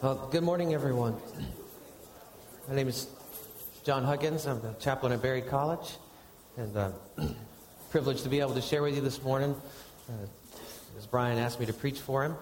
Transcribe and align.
Well, 0.00 0.28
good 0.30 0.44
morning, 0.44 0.74
everyone. 0.74 1.16
My 2.68 2.76
name 2.76 2.86
is 2.86 3.08
John 3.82 4.04
Huggins. 4.04 4.46
I'm 4.46 4.60
the 4.60 4.72
chaplain 4.74 5.12
at 5.12 5.20
Berry 5.20 5.42
College, 5.42 5.96
and 6.56 6.76
uh, 6.76 6.90
privileged 7.90 8.22
to 8.22 8.28
be 8.28 8.38
able 8.38 8.54
to 8.54 8.60
share 8.60 8.80
with 8.80 8.94
you 8.94 9.00
this 9.00 9.20
morning. 9.24 9.56
Uh, 10.08 10.12
as 10.96 11.04
Brian 11.04 11.36
asked 11.36 11.58
me 11.58 11.66
to 11.66 11.72
preach 11.72 11.98
for 11.98 12.22
him. 12.22 12.36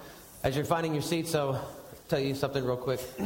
As 0.45 0.55
you're 0.55 0.67
finding 0.67 0.93
your 0.93 1.03
seats, 1.03 1.35
I'll 1.35 1.67
tell 2.11 2.19
you 2.19 2.35
something 2.35 2.63
real 2.63 2.77
quick. 2.77 3.01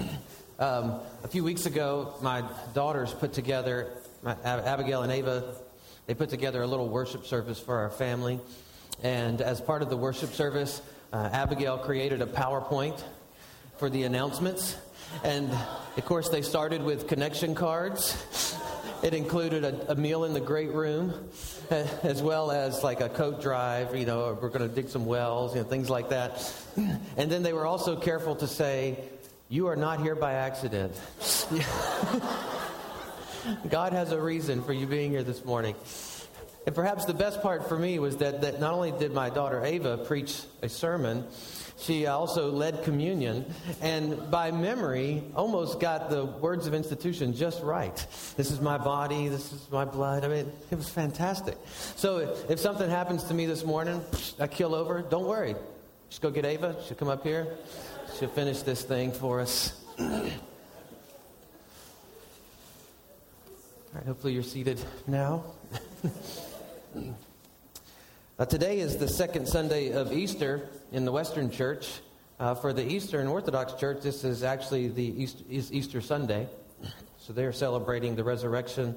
Um, 0.60 1.00
a 1.24 1.28
few 1.28 1.42
weeks 1.42 1.64
ago, 1.64 2.16
my 2.20 2.44
daughters 2.74 3.14
put 3.14 3.32
together, 3.32 3.88
my, 4.22 4.36
Abigail 4.44 5.00
and 5.00 5.10
Ava, 5.10 5.54
they 6.06 6.12
put 6.12 6.28
together 6.28 6.60
a 6.60 6.66
little 6.66 6.86
worship 6.86 7.24
service 7.24 7.58
for 7.58 7.78
our 7.78 7.88
family. 7.88 8.38
And 9.02 9.40
as 9.40 9.58
part 9.58 9.80
of 9.80 9.88
the 9.88 9.96
worship 9.96 10.34
service, 10.34 10.82
uh, 11.14 11.30
Abigail 11.32 11.78
created 11.78 12.20
a 12.20 12.26
PowerPoint 12.26 13.02
for 13.80 13.88
the 13.88 14.02
announcements. 14.02 14.76
And 15.24 15.50
of 15.96 16.04
course, 16.04 16.28
they 16.28 16.42
started 16.42 16.82
with 16.82 17.08
connection 17.08 17.54
cards. 17.54 18.14
It 19.02 19.14
included 19.14 19.64
a, 19.64 19.92
a 19.92 19.94
meal 19.94 20.24
in 20.24 20.34
the 20.34 20.40
great 20.40 20.74
room, 20.74 21.14
uh, 21.70 21.86
as 22.02 22.20
well 22.20 22.50
as 22.50 22.84
like 22.84 23.00
a 23.00 23.08
coat 23.08 23.40
drive, 23.40 23.96
you 23.96 24.04
know, 24.04 24.36
we're 24.38 24.50
going 24.50 24.68
to 24.68 24.74
dig 24.74 24.90
some 24.90 25.06
wells, 25.06 25.54
you 25.54 25.62
know, 25.62 25.66
things 25.66 25.88
like 25.88 26.10
that. 26.10 26.54
And 27.16 27.32
then 27.32 27.42
they 27.42 27.54
were 27.54 27.64
also 27.64 27.96
careful 27.96 28.36
to 28.36 28.46
say, 28.46 28.98
You 29.48 29.68
are 29.68 29.76
not 29.76 30.02
here 30.02 30.14
by 30.14 30.34
accident. 30.34 30.92
God 33.70 33.94
has 33.94 34.12
a 34.12 34.20
reason 34.20 34.62
for 34.62 34.74
you 34.74 34.86
being 34.86 35.10
here 35.10 35.22
this 35.22 35.42
morning. 35.42 35.74
And 36.66 36.74
perhaps 36.74 37.06
the 37.06 37.14
best 37.14 37.40
part 37.40 37.66
for 37.66 37.78
me 37.78 37.98
was 37.98 38.18
that, 38.18 38.42
that 38.42 38.60
not 38.60 38.74
only 38.74 38.92
did 38.92 39.14
my 39.14 39.30
daughter 39.30 39.64
Ava 39.64 39.96
preach 39.96 40.42
a 40.60 40.68
sermon, 40.68 41.24
she 41.80 42.06
also 42.06 42.50
led 42.50 42.82
communion 42.84 43.44
and 43.80 44.30
by 44.30 44.50
memory 44.50 45.22
almost 45.34 45.80
got 45.80 46.10
the 46.10 46.24
words 46.24 46.66
of 46.66 46.74
institution 46.74 47.34
just 47.34 47.62
right. 47.62 48.06
This 48.36 48.50
is 48.50 48.60
my 48.60 48.78
body, 48.78 49.28
this 49.28 49.52
is 49.52 49.70
my 49.70 49.84
blood. 49.84 50.24
I 50.24 50.28
mean, 50.28 50.52
it 50.70 50.76
was 50.76 50.88
fantastic. 50.88 51.56
So 51.96 52.36
if 52.48 52.58
something 52.58 52.88
happens 52.88 53.24
to 53.24 53.34
me 53.34 53.46
this 53.46 53.64
morning, 53.64 54.02
I 54.38 54.46
kill 54.46 54.74
over, 54.74 55.02
don't 55.02 55.26
worry. 55.26 55.54
Just 56.10 56.22
go 56.22 56.30
get 56.30 56.44
Ava. 56.44 56.76
She'll 56.86 56.96
come 56.96 57.08
up 57.08 57.22
here. 57.22 57.56
She'll 58.18 58.28
finish 58.28 58.62
this 58.62 58.82
thing 58.82 59.12
for 59.12 59.40
us. 59.40 59.80
All 59.98 60.30
right, 63.94 64.06
hopefully 64.06 64.34
you're 64.34 64.42
seated 64.42 64.80
now. 65.06 65.44
Uh, 68.40 68.46
today 68.46 68.78
is 68.78 68.96
the 68.96 69.06
second 69.06 69.46
Sunday 69.46 69.92
of 69.92 70.14
Easter 70.14 70.66
in 70.92 71.04
the 71.04 71.12
Western 71.12 71.50
Church. 71.50 72.00
Uh, 72.38 72.54
for 72.54 72.72
the 72.72 72.82
Eastern 72.82 73.26
Orthodox 73.26 73.74
Church, 73.74 74.00
this 74.00 74.24
is 74.24 74.42
actually 74.42 74.88
the 74.88 75.04
Easter, 75.22 75.44
Easter 75.50 76.00
Sunday. 76.00 76.48
So 77.18 77.34
they're 77.34 77.52
celebrating 77.52 78.16
the 78.16 78.24
resurrection 78.24 78.96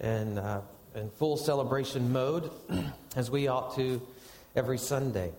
and 0.00 0.38
uh, 0.38 0.62
in 0.94 1.10
full 1.10 1.36
celebration 1.36 2.14
mode, 2.14 2.50
as 3.14 3.30
we 3.30 3.46
ought 3.46 3.76
to 3.76 4.00
every 4.56 4.78
Sunday. 4.78 5.32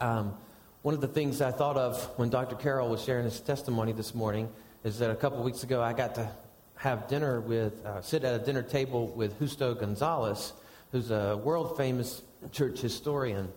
Um, 0.00 0.36
one 0.82 0.96
of 0.96 1.00
the 1.00 1.06
things 1.06 1.40
I 1.40 1.52
thought 1.52 1.76
of 1.76 2.02
when 2.18 2.28
Dr. 2.28 2.56
Carroll 2.56 2.88
was 2.88 3.04
sharing 3.04 3.24
his 3.24 3.38
testimony 3.38 3.92
this 3.92 4.16
morning 4.16 4.48
is 4.82 4.98
that 4.98 5.12
a 5.12 5.14
couple 5.14 5.40
weeks 5.44 5.62
ago 5.62 5.80
I 5.80 5.92
got 5.92 6.16
to 6.16 6.28
have 6.74 7.06
dinner 7.06 7.40
with, 7.40 7.86
uh, 7.86 8.02
sit 8.02 8.24
at 8.24 8.34
a 8.34 8.44
dinner 8.44 8.64
table 8.64 9.06
with 9.14 9.38
Justo 9.38 9.74
Gonzalez 9.76 10.54
who's 10.92 11.10
a 11.10 11.36
world 11.36 11.76
famous 11.76 12.22
church 12.52 12.80
historian. 12.80 13.48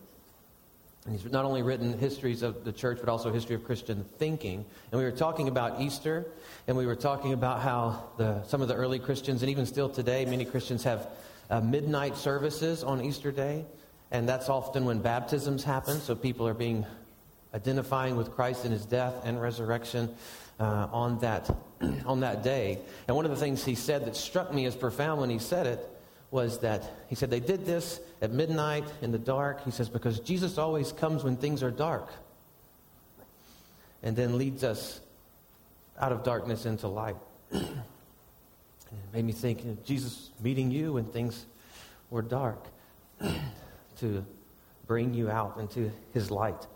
And 1.06 1.20
he's 1.20 1.32
not 1.32 1.46
only 1.46 1.64
written 1.64 1.98
histories 1.98 2.44
of 2.44 2.64
the 2.64 2.72
church, 2.72 3.00
but 3.00 3.10
also 3.10 3.32
history 3.32 3.56
of 3.56 3.64
Christian 3.64 4.06
thinking. 4.20 4.66
And 4.92 5.00
we 5.00 5.04
were 5.04 5.12
talking 5.12 5.48
about 5.48 5.82
Easter, 5.82 6.28
and 6.68 6.78
we 6.78 6.86
were 6.86 6.96
talking 6.96 7.34
about 7.34 7.62
how 7.62 8.10
the, 8.18 8.44
some 8.44 8.62
of 8.62 8.68
the 8.68 8.76
early 8.76 9.00
Christians, 9.00 9.42
and 9.42 9.50
even 9.50 9.66
still 9.66 9.90
today, 9.90 10.26
many 10.26 10.46
Christians 10.46 10.84
have 10.84 11.08
uh, 11.50 11.60
midnight 11.60 12.18
services 12.18 12.84
on 12.84 13.04
Easter 13.04 13.32
Day. 13.32 13.66
And 14.12 14.30
that's 14.30 14.48
often 14.50 14.86
when 14.86 15.00
baptisms 15.00 15.64
happen, 15.64 16.00
so 16.02 16.16
people 16.16 16.48
are 16.48 16.54
being 16.54 16.86
identifying 17.54 18.16
with 18.16 18.32
Christ 18.32 18.66
in 18.66 18.72
his 18.72 18.86
death 18.86 19.16
and 19.24 19.42
resurrection 19.42 20.14
uh, 20.60 20.88
on, 20.92 21.20
that, 21.20 21.50
on 22.06 22.20
that 22.20 22.44
day. 22.44 22.78
And 23.08 23.16
one 23.16 23.26
of 23.26 23.32
the 23.32 23.38
things 23.38 23.66
he 23.66 23.76
said 23.76 24.06
that 24.06 24.16
struck 24.16 24.54
me 24.54 24.66
as 24.66 24.76
profound 24.76 25.20
when 25.20 25.30
he 25.30 25.40
said 25.40 25.66
it 25.66 25.90
was 26.32 26.60
that 26.60 26.90
he 27.10 27.16
said 27.16 27.30
they 27.30 27.42
did 27.42 27.66
this 27.66 28.00
at 28.22 28.32
midnight 28.32 28.86
in 29.02 29.12
the 29.12 29.20
dark. 29.20 29.64
He 29.66 29.72
says, 29.72 29.90
because 29.90 30.20
Jesus 30.22 30.58
always 30.58 30.94
comes 30.94 31.24
when 31.24 31.36
things 31.36 31.62
are 31.62 31.72
dark 31.72 32.10
and 34.02 34.16
then 34.16 34.38
leads 34.38 34.64
us 34.64 35.02
out 36.00 36.14
of 36.14 36.24
darkness 36.24 36.66
into 36.66 36.88
light. 36.88 37.18
it 37.52 37.62
made 39.14 39.26
me 39.26 39.34
think, 39.34 39.64
you 39.64 39.72
know, 39.72 39.78
Jesus 39.86 40.32
meeting 40.42 40.72
you 40.72 40.94
when 40.94 41.06
things 41.06 41.46
were 42.10 42.22
dark 42.22 42.66
to 44.00 44.26
bring 44.88 45.14
you 45.14 45.30
out 45.30 45.58
into 45.60 45.92
his 46.14 46.32
light. 46.32 46.68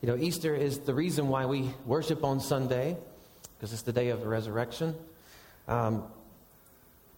You 0.00 0.08
know, 0.08 0.16
Easter 0.16 0.54
is 0.54 0.80
the 0.80 0.94
reason 0.94 1.28
why 1.28 1.46
we 1.46 1.70
worship 1.86 2.24
on 2.24 2.40
Sunday, 2.40 2.96
because 3.56 3.72
it's 3.72 3.82
the 3.82 3.92
day 3.92 4.08
of 4.08 4.20
the 4.20 4.28
resurrection. 4.28 4.94
Um, 5.68 6.04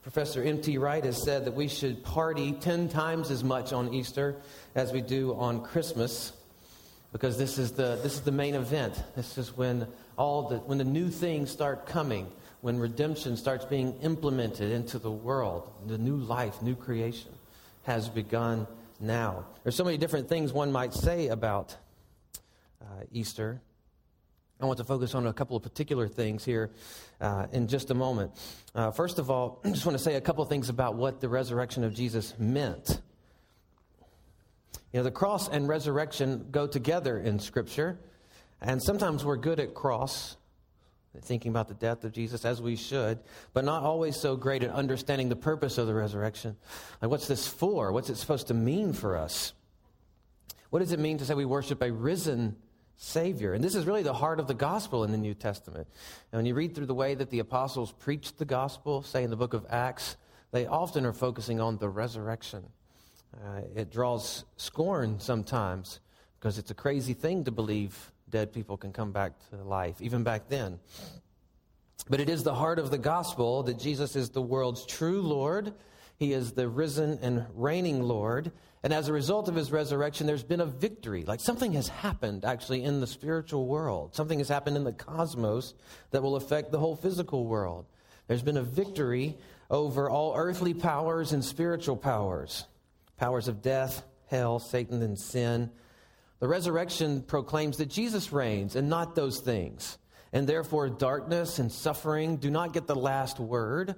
Professor 0.04 0.42
N.T. 0.42 0.76
Wright 0.76 1.02
has 1.02 1.22
said 1.22 1.46
that 1.46 1.54
we 1.54 1.66
should 1.66 2.04
party 2.04 2.52
10 2.52 2.90
times 2.90 3.30
as 3.30 3.42
much 3.42 3.72
on 3.72 3.94
Easter 3.94 4.36
as 4.74 4.92
we 4.92 5.00
do 5.00 5.34
on 5.34 5.64
Christmas 5.64 6.34
because 7.10 7.38
this 7.38 7.56
is 7.56 7.72
the, 7.72 7.98
this 8.02 8.12
is 8.12 8.20
the 8.20 8.30
main 8.30 8.54
event. 8.54 9.02
This 9.16 9.38
is 9.38 9.56
when, 9.56 9.88
all 10.18 10.50
the, 10.50 10.58
when 10.58 10.76
the 10.76 10.84
new 10.84 11.08
things 11.08 11.50
start 11.50 11.86
coming, 11.86 12.30
when 12.60 12.78
redemption 12.78 13.38
starts 13.38 13.64
being 13.64 13.94
implemented 14.02 14.70
into 14.70 14.98
the 14.98 15.10
world, 15.10 15.72
the 15.86 15.96
new 15.96 16.16
life, 16.16 16.60
new 16.60 16.74
creation 16.76 17.30
has 17.84 18.06
begun 18.10 18.66
now. 19.00 19.46
There's 19.62 19.74
so 19.74 19.84
many 19.84 19.96
different 19.96 20.28
things 20.28 20.52
one 20.52 20.70
might 20.70 20.92
say 20.92 21.28
about 21.28 21.78
uh, 22.82 23.04
Easter. 23.10 23.62
I 24.64 24.66
want 24.66 24.78
to 24.78 24.84
focus 24.84 25.14
on 25.14 25.26
a 25.26 25.32
couple 25.34 25.58
of 25.58 25.62
particular 25.62 26.08
things 26.08 26.42
here 26.42 26.70
uh, 27.20 27.48
in 27.52 27.68
just 27.68 27.90
a 27.90 27.94
moment. 27.94 28.32
Uh, 28.74 28.90
first 28.90 29.18
of 29.18 29.30
all, 29.30 29.60
I 29.64 29.68
just 29.68 29.84
want 29.84 29.98
to 29.98 30.02
say 30.02 30.14
a 30.14 30.22
couple 30.22 30.42
things 30.46 30.70
about 30.70 30.94
what 30.94 31.20
the 31.20 31.28
resurrection 31.28 31.84
of 31.84 31.92
Jesus 31.92 32.32
meant. 32.38 33.02
You 34.90 35.00
know, 35.00 35.02
the 35.02 35.10
cross 35.10 35.50
and 35.50 35.68
resurrection 35.68 36.46
go 36.50 36.66
together 36.66 37.18
in 37.18 37.38
Scripture, 37.40 37.98
and 38.62 38.82
sometimes 38.82 39.22
we're 39.22 39.36
good 39.36 39.60
at 39.60 39.74
cross, 39.74 40.38
thinking 41.20 41.50
about 41.50 41.68
the 41.68 41.74
death 41.74 42.02
of 42.04 42.12
Jesus 42.12 42.46
as 42.46 42.62
we 42.62 42.74
should, 42.74 43.18
but 43.52 43.66
not 43.66 43.82
always 43.82 44.18
so 44.18 44.34
great 44.34 44.62
at 44.62 44.70
understanding 44.70 45.28
the 45.28 45.36
purpose 45.36 45.76
of 45.76 45.86
the 45.86 45.94
resurrection. 45.94 46.56
Like, 47.02 47.10
what's 47.10 47.28
this 47.28 47.46
for? 47.46 47.92
What's 47.92 48.08
it 48.08 48.16
supposed 48.16 48.46
to 48.46 48.54
mean 48.54 48.94
for 48.94 49.14
us? 49.14 49.52
What 50.70 50.78
does 50.78 50.92
it 50.92 50.98
mean 50.98 51.18
to 51.18 51.26
say 51.26 51.34
we 51.34 51.44
worship 51.44 51.82
a 51.82 51.92
risen 51.92 52.56
Savior. 52.96 53.52
And 53.52 53.62
this 53.62 53.74
is 53.74 53.86
really 53.86 54.02
the 54.02 54.14
heart 54.14 54.40
of 54.40 54.46
the 54.46 54.54
gospel 54.54 55.04
in 55.04 55.12
the 55.12 55.18
New 55.18 55.34
Testament. 55.34 55.88
And 56.32 56.38
when 56.38 56.46
you 56.46 56.54
read 56.54 56.74
through 56.74 56.86
the 56.86 56.94
way 56.94 57.14
that 57.14 57.30
the 57.30 57.40
apostles 57.40 57.92
preached 57.92 58.38
the 58.38 58.44
gospel, 58.44 59.02
say 59.02 59.24
in 59.24 59.30
the 59.30 59.36
book 59.36 59.54
of 59.54 59.66
Acts, 59.68 60.16
they 60.52 60.66
often 60.66 61.04
are 61.04 61.12
focusing 61.12 61.60
on 61.60 61.78
the 61.78 61.88
resurrection. 61.88 62.64
Uh, 63.34 63.62
it 63.74 63.90
draws 63.90 64.44
scorn 64.56 65.18
sometimes 65.18 66.00
because 66.38 66.58
it's 66.58 66.70
a 66.70 66.74
crazy 66.74 67.14
thing 67.14 67.44
to 67.44 67.50
believe 67.50 68.12
dead 68.30 68.52
people 68.52 68.76
can 68.76 68.92
come 68.92 69.12
back 69.12 69.32
to 69.50 69.56
life, 69.56 70.00
even 70.00 70.22
back 70.22 70.48
then. 70.48 70.78
But 72.08 72.20
it 72.20 72.28
is 72.28 72.42
the 72.42 72.54
heart 72.54 72.78
of 72.78 72.90
the 72.90 72.98
gospel 72.98 73.62
that 73.64 73.78
Jesus 73.78 74.14
is 74.14 74.30
the 74.30 74.42
world's 74.42 74.84
true 74.84 75.22
Lord. 75.22 75.72
He 76.18 76.32
is 76.32 76.52
the 76.52 76.68
risen 76.68 77.18
and 77.22 77.46
reigning 77.54 78.02
Lord. 78.02 78.52
And 78.84 78.92
as 78.92 79.08
a 79.08 79.14
result 79.14 79.48
of 79.48 79.54
his 79.54 79.72
resurrection, 79.72 80.26
there's 80.26 80.44
been 80.44 80.60
a 80.60 80.66
victory. 80.66 81.24
Like 81.24 81.40
something 81.40 81.72
has 81.72 81.88
happened 81.88 82.44
actually 82.44 82.84
in 82.84 83.00
the 83.00 83.06
spiritual 83.06 83.66
world. 83.66 84.14
Something 84.14 84.38
has 84.40 84.48
happened 84.48 84.76
in 84.76 84.84
the 84.84 84.92
cosmos 84.92 85.72
that 86.10 86.22
will 86.22 86.36
affect 86.36 86.70
the 86.70 86.78
whole 86.78 86.94
physical 86.94 87.46
world. 87.46 87.86
There's 88.28 88.42
been 88.42 88.58
a 88.58 88.62
victory 88.62 89.38
over 89.70 90.10
all 90.10 90.34
earthly 90.36 90.74
powers 90.74 91.32
and 91.32 91.42
spiritual 91.42 91.96
powers 91.96 92.66
powers 93.16 93.48
of 93.48 93.62
death, 93.62 94.02
hell, 94.26 94.58
Satan, 94.58 95.00
and 95.00 95.18
sin. 95.18 95.70
The 96.40 96.48
resurrection 96.48 97.22
proclaims 97.22 97.78
that 97.78 97.88
Jesus 97.88 98.32
reigns 98.32 98.76
and 98.76 98.90
not 98.90 99.14
those 99.14 99.38
things. 99.38 99.96
And 100.32 100.46
therefore, 100.46 100.90
darkness 100.90 101.58
and 101.58 101.72
suffering 101.72 102.36
do 102.36 102.50
not 102.50 102.74
get 102.74 102.86
the 102.86 102.96
last 102.96 103.38
word 103.40 103.94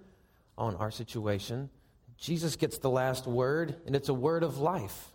on 0.56 0.77
our 0.77 0.91
situation. 0.91 1.71
Jesus 2.19 2.57
gets 2.57 2.79
the 2.79 2.91
last 2.91 3.27
word, 3.27 3.77
and 3.87 3.95
it's 3.95 4.09
a 4.09 4.15
word 4.15 4.43
of 4.43 4.59
life. 4.59 5.11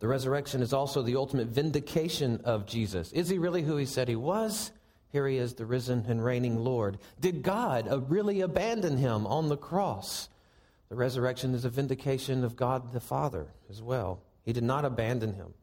The 0.00 0.08
resurrection 0.08 0.60
is 0.60 0.72
also 0.72 1.02
the 1.02 1.16
ultimate 1.16 1.48
vindication 1.48 2.40
of 2.44 2.66
Jesus. 2.66 3.12
Is 3.12 3.28
he 3.28 3.38
really 3.38 3.62
who 3.62 3.76
he 3.76 3.86
said 3.86 4.08
he 4.08 4.16
was? 4.16 4.70
Here 5.10 5.28
he 5.28 5.36
is, 5.36 5.54
the 5.54 5.64
risen 5.64 6.04
and 6.08 6.24
reigning 6.24 6.58
Lord. 6.58 6.98
Did 7.20 7.42
God 7.42 7.86
uh, 7.88 8.00
really 8.00 8.40
abandon 8.40 8.96
him 8.96 9.26
on 9.26 9.48
the 9.48 9.56
cross? 9.56 10.28
The 10.88 10.96
resurrection 10.96 11.54
is 11.54 11.64
a 11.64 11.70
vindication 11.70 12.44
of 12.44 12.56
God 12.56 12.92
the 12.92 13.00
Father 13.00 13.46
as 13.70 13.80
well. 13.80 14.20
He 14.44 14.52
did 14.52 14.64
not 14.64 14.84
abandon 14.84 15.34
him. 15.34 15.54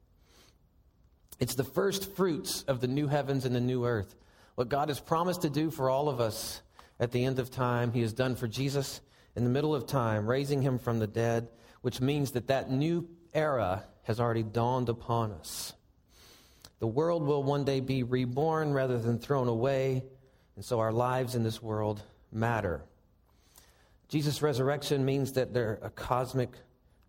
It's 1.39 1.55
the 1.55 1.63
first 1.63 2.15
fruits 2.15 2.63
of 2.63 2.81
the 2.81 2.87
new 2.87 3.07
heavens 3.07 3.45
and 3.45 3.53
the 3.53 3.59
new 3.59 3.85
earth. 3.85 4.15
What 4.55 4.69
God 4.69 4.89
has 4.89 4.99
promised 4.99 5.41
to 5.41 5.49
do 5.49 5.69
for 5.69 5.89
all 5.89 6.07
of 6.07 6.19
us 6.19 6.61
at 7.01 7.11
the 7.11 7.25
end 7.25 7.39
of 7.39 7.49
time, 7.49 7.91
He 7.91 8.01
has 8.01 8.13
done 8.13 8.35
for 8.35 8.47
Jesus 8.47 9.01
in 9.35 9.43
the 9.43 9.49
middle 9.49 9.75
of 9.75 9.87
time, 9.87 10.27
raising 10.27 10.61
Him 10.61 10.77
from 10.77 10.99
the 10.99 11.07
dead, 11.07 11.49
which 11.81 11.99
means 11.99 12.31
that 12.31 12.47
that 12.47 12.71
new 12.71 13.09
era 13.33 13.83
has 14.03 14.19
already 14.19 14.43
dawned 14.43 14.87
upon 14.87 15.31
us. 15.31 15.73
The 16.79 16.87
world 16.87 17.23
will 17.23 17.43
one 17.43 17.63
day 17.63 17.79
be 17.79 18.03
reborn 18.03 18.71
rather 18.71 18.99
than 18.99 19.17
thrown 19.17 19.47
away, 19.47 20.03
and 20.55 20.63
so 20.63 20.79
our 20.79 20.91
lives 20.91 21.33
in 21.33 21.43
this 21.43 21.61
world 21.61 22.01
matter. 22.31 22.83
Jesus' 24.07 24.41
resurrection 24.41 25.03
means 25.03 25.33
that 25.33 25.53
there, 25.53 25.79
a 25.81 25.89
cosmic 25.89 26.51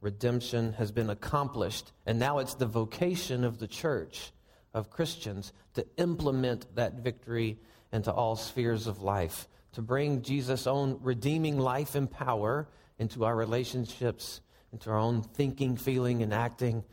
redemption 0.00 0.72
has 0.74 0.90
been 0.90 1.10
accomplished, 1.10 1.92
and 2.06 2.18
now 2.18 2.38
it's 2.38 2.54
the 2.54 2.66
vocation 2.66 3.44
of 3.44 3.58
the 3.58 3.66
church, 3.66 4.32
of 4.72 4.88
Christians, 4.88 5.52
to 5.74 5.86
implement 5.98 6.74
that 6.76 6.94
victory 6.94 7.58
into 7.92 8.12
all 8.12 8.36
spheres 8.36 8.86
of 8.86 9.02
life, 9.02 9.48
to 9.72 9.82
bring 9.82 10.22
Jesus' 10.22 10.66
own 10.66 10.98
redeeming 11.02 11.58
life 11.58 11.94
and 11.94 12.10
power 12.10 12.68
into 12.98 13.24
our 13.24 13.34
relationships, 13.34 14.40
into 14.72 14.90
our 14.90 14.98
own 14.98 15.22
thinking, 15.22 15.76
feeling, 15.76 16.22
and 16.22 16.32
acting, 16.32 16.84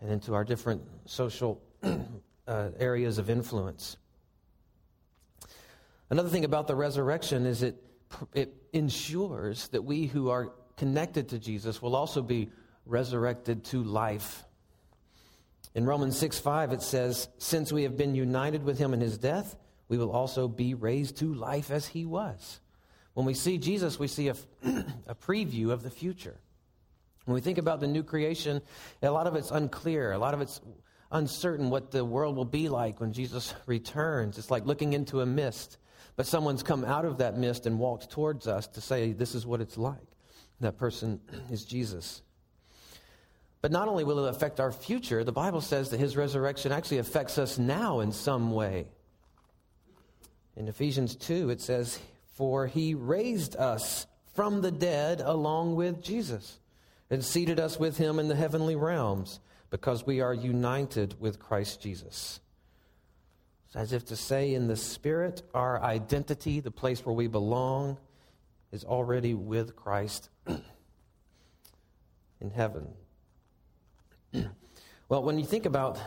and 0.00 0.10
into 0.10 0.34
our 0.34 0.44
different 0.44 0.82
social 1.06 1.62
uh, 1.82 2.68
areas 2.78 3.18
of 3.18 3.30
influence. 3.30 3.96
Another 6.10 6.28
thing 6.28 6.44
about 6.44 6.68
the 6.68 6.76
resurrection 6.76 7.46
is 7.46 7.62
it, 7.62 7.82
it 8.32 8.54
ensures 8.72 9.68
that 9.68 9.82
we 9.82 10.06
who 10.06 10.30
are 10.30 10.52
connected 10.76 11.30
to 11.30 11.38
Jesus 11.38 11.82
will 11.82 11.96
also 11.96 12.22
be 12.22 12.50
resurrected 12.84 13.64
to 13.64 13.82
life. 13.82 14.44
In 15.74 15.84
Romans 15.84 16.16
6 16.18 16.38
5, 16.38 16.72
it 16.72 16.82
says, 16.82 17.28
Since 17.38 17.72
we 17.72 17.82
have 17.82 17.96
been 17.96 18.14
united 18.14 18.62
with 18.62 18.78
him 18.78 18.94
in 18.94 19.00
his 19.00 19.18
death, 19.18 19.56
we 19.88 19.98
will 19.98 20.10
also 20.10 20.48
be 20.48 20.74
raised 20.74 21.16
to 21.18 21.32
life 21.32 21.70
as 21.70 21.86
he 21.86 22.04
was. 22.04 22.60
When 23.14 23.26
we 23.26 23.34
see 23.34 23.58
Jesus, 23.58 23.98
we 23.98 24.08
see 24.08 24.28
a, 24.28 24.36
a 25.06 25.14
preview 25.14 25.70
of 25.70 25.82
the 25.82 25.90
future. 25.90 26.38
When 27.24 27.34
we 27.34 27.40
think 27.40 27.58
about 27.58 27.80
the 27.80 27.86
new 27.86 28.02
creation, 28.02 28.62
a 29.02 29.10
lot 29.10 29.26
of 29.26 29.34
it's 29.34 29.50
unclear. 29.50 30.12
A 30.12 30.18
lot 30.18 30.34
of 30.34 30.40
it's 30.40 30.60
uncertain 31.10 31.70
what 31.70 31.90
the 31.90 32.04
world 32.04 32.36
will 32.36 32.44
be 32.44 32.68
like 32.68 33.00
when 33.00 33.12
Jesus 33.12 33.54
returns. 33.66 34.38
It's 34.38 34.50
like 34.50 34.66
looking 34.66 34.92
into 34.92 35.20
a 35.20 35.26
mist, 35.26 35.78
but 36.16 36.26
someone's 36.26 36.62
come 36.62 36.84
out 36.84 37.04
of 37.04 37.18
that 37.18 37.36
mist 37.36 37.66
and 37.66 37.78
walked 37.78 38.10
towards 38.10 38.46
us 38.46 38.66
to 38.68 38.80
say, 38.80 39.12
This 39.12 39.34
is 39.34 39.46
what 39.46 39.60
it's 39.60 39.76
like. 39.76 40.06
That 40.60 40.78
person 40.78 41.20
is 41.50 41.64
Jesus. 41.64 42.22
But 43.60 43.72
not 43.72 43.88
only 43.88 44.04
will 44.04 44.26
it 44.26 44.30
affect 44.30 44.60
our 44.60 44.70
future, 44.70 45.24
the 45.24 45.32
Bible 45.32 45.60
says 45.60 45.90
that 45.90 45.98
his 45.98 46.16
resurrection 46.16 46.70
actually 46.70 46.98
affects 46.98 47.38
us 47.38 47.58
now 47.58 48.00
in 48.00 48.12
some 48.12 48.52
way. 48.52 48.86
In 50.56 50.68
Ephesians 50.68 51.14
2, 51.16 51.50
it 51.50 51.60
says, 51.60 52.00
For 52.34 52.66
he 52.66 52.94
raised 52.94 53.56
us 53.56 54.06
from 54.34 54.62
the 54.62 54.70
dead 54.70 55.20
along 55.20 55.76
with 55.76 56.02
Jesus 56.02 56.58
and 57.10 57.22
seated 57.22 57.60
us 57.60 57.78
with 57.78 57.98
him 57.98 58.18
in 58.18 58.28
the 58.28 58.34
heavenly 58.34 58.74
realms 58.74 59.38
because 59.70 60.06
we 60.06 60.20
are 60.20 60.32
united 60.32 61.20
with 61.20 61.38
Christ 61.38 61.82
Jesus. 61.82 62.40
As 63.74 63.92
if 63.92 64.06
to 64.06 64.16
say, 64.16 64.54
in 64.54 64.68
the 64.68 64.76
Spirit, 64.76 65.42
our 65.52 65.82
identity, 65.82 66.60
the 66.60 66.70
place 66.70 67.04
where 67.04 67.14
we 67.14 67.26
belong, 67.26 67.98
is 68.72 68.84
already 68.84 69.34
with 69.34 69.76
Christ 69.76 70.30
in 72.40 72.50
heaven. 72.54 72.88
well, 75.08 75.22
when 75.22 75.38
you 75.38 75.44
think 75.44 75.66
about 75.66 75.98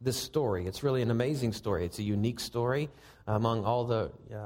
this 0.00 0.16
story, 0.16 0.66
it's 0.66 0.82
really 0.82 1.02
an 1.02 1.12
amazing 1.12 1.52
story. 1.52 1.84
It's 1.84 2.00
a 2.00 2.02
unique 2.02 2.40
story 2.40 2.88
among 3.26 3.64
all 3.64 3.84
the 3.84 4.10
uh, 4.32 4.36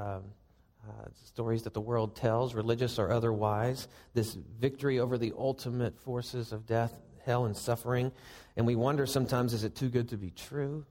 uh, 0.87 0.91
stories 1.25 1.63
that 1.63 1.73
the 1.73 1.81
world 1.81 2.15
tells, 2.15 2.53
religious 2.53 2.97
or 2.97 3.11
otherwise. 3.11 3.87
This 4.13 4.37
victory 4.59 4.99
over 4.99 5.17
the 5.17 5.33
ultimate 5.37 5.99
forces 5.99 6.51
of 6.51 6.65
death, 6.65 6.93
hell, 7.25 7.45
and 7.45 7.55
suffering. 7.55 8.11
And 8.55 8.65
we 8.65 8.75
wonder 8.75 9.05
sometimes 9.05 9.53
is 9.53 9.63
it 9.63 9.75
too 9.75 9.89
good 9.89 10.09
to 10.09 10.17
be 10.17 10.31
true? 10.31 10.85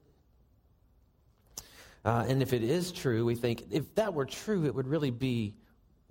Uh, 2.05 2.25
and 2.29 2.43
if 2.43 2.53
it 2.53 2.63
is 2.63 2.93
true, 2.93 3.25
we 3.25 3.35
think 3.35 3.65
if 3.71 3.95
that 3.97 4.15
were 4.15 4.27
true, 4.27 4.65
it 4.67 4.75
would 4.75 4.87
really 4.87 5.11
be 5.11 5.55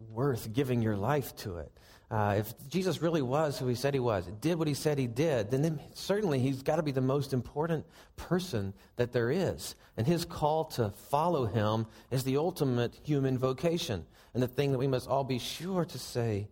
worth 0.10 0.52
giving 0.52 0.82
your 0.82 0.98
life 0.98 1.36
to 1.38 1.58
it. 1.58 1.72
Uh, 2.12 2.36
if 2.38 2.54
Jesus 2.70 3.02
really 3.02 3.22
was 3.22 3.58
who 3.58 3.68
he 3.68 3.76
said 3.76 3.94
he 3.94 4.00
was, 4.00 4.28
did 4.40 4.58
what 4.60 4.68
he 4.68 4.76
said 4.76 4.98
he 4.98 5.08
did, 5.08 5.50
then 5.50 5.80
certainly 5.94 6.40
he's 6.40 6.62
got 6.62 6.76
to 6.76 6.84
be 6.84 6.92
the 6.92 7.02
most 7.02 7.34
important 7.34 7.86
person 8.16 8.74
that 8.96 9.12
there 9.12 9.32
is. 9.32 9.76
And 9.98 10.06
his 10.06 10.24
call 10.24 10.66
to 10.66 10.92
follow 11.10 11.46
him 11.46 11.88
is 12.12 12.24
the 12.24 12.38
ultimate 12.38 12.94
human 13.04 13.38
vocation 13.38 14.06
and 14.34 14.44
the 14.44 14.48
thing 14.48 14.72
that 14.72 14.78
we 14.78 14.88
must 14.88 15.08
all 15.08 15.24
be 15.24 15.40
sure 15.40 15.86
to 15.86 15.98
say 15.98 16.48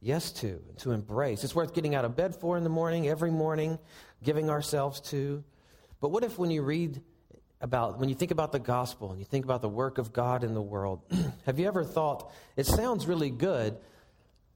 yes 0.00 0.32
to, 0.32 0.60
to 0.78 0.92
embrace. 0.92 1.44
It's 1.44 1.54
worth 1.54 1.74
getting 1.74 1.94
out 1.94 2.04
of 2.04 2.16
bed 2.16 2.34
for 2.34 2.58
in 2.58 2.64
the 2.64 2.70
morning, 2.70 3.08
every 3.08 3.30
morning, 3.30 3.78
giving 4.22 4.50
ourselves 4.50 5.00
to. 5.02 5.44
But 6.00 6.10
what 6.10 6.24
if 6.24 6.38
when 6.38 6.50
you 6.50 6.62
read 6.62 7.00
about, 7.60 7.98
when 7.98 8.08
you 8.08 8.14
think 8.14 8.30
about 8.30 8.52
the 8.52 8.58
gospel 8.58 9.10
and 9.10 9.18
you 9.18 9.24
think 9.24 9.44
about 9.44 9.62
the 9.62 9.68
work 9.68 9.98
of 9.98 10.12
God 10.12 10.44
in 10.44 10.54
the 10.54 10.62
world, 10.62 11.00
have 11.46 11.58
you 11.58 11.66
ever 11.66 11.84
thought, 11.84 12.32
it 12.56 12.66
sounds 12.66 13.06
really 13.06 13.30
good, 13.30 13.76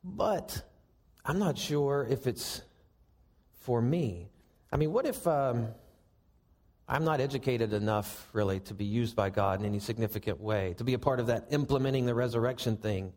but 0.05 0.63
I'm 1.25 1.39
not 1.39 1.57
sure 1.57 2.07
if 2.09 2.27
it's 2.27 2.61
for 3.61 3.81
me. 3.81 4.29
I 4.71 4.77
mean, 4.77 4.93
what 4.93 5.07
if 5.07 5.27
um, 5.27 5.69
I'm 6.87 7.05
not 7.05 7.21
educated 7.21 7.73
enough, 7.73 8.29
really, 8.35 8.61
to 8.61 8.75
be 8.75 8.85
used 8.85 9.17
by 9.17 9.31
God 9.31 9.61
in 9.61 9.67
any 9.67 9.79
significant 9.79 10.39
way, 10.39 10.75
to 10.77 10.85
be 10.85 10.93
a 10.93 10.99
part 10.99 11.19
of 11.19 11.29
that 11.29 11.47
implementing 11.51 12.05
the 12.05 12.15
resurrection 12.15 12.77
thing 12.77 13.13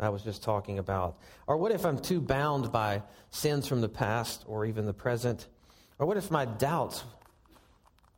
I 0.00 0.08
was 0.08 0.22
just 0.22 0.42
talking 0.42 0.80
about? 0.80 1.18
Or 1.46 1.56
what 1.56 1.70
if 1.70 1.86
I'm 1.86 1.98
too 1.98 2.20
bound 2.20 2.72
by 2.72 3.02
sins 3.30 3.68
from 3.68 3.80
the 3.80 3.88
past 3.88 4.44
or 4.48 4.66
even 4.66 4.86
the 4.86 4.92
present? 4.92 5.46
Or 6.00 6.06
what 6.06 6.16
if 6.16 6.32
my 6.32 6.44
doubts, 6.44 7.04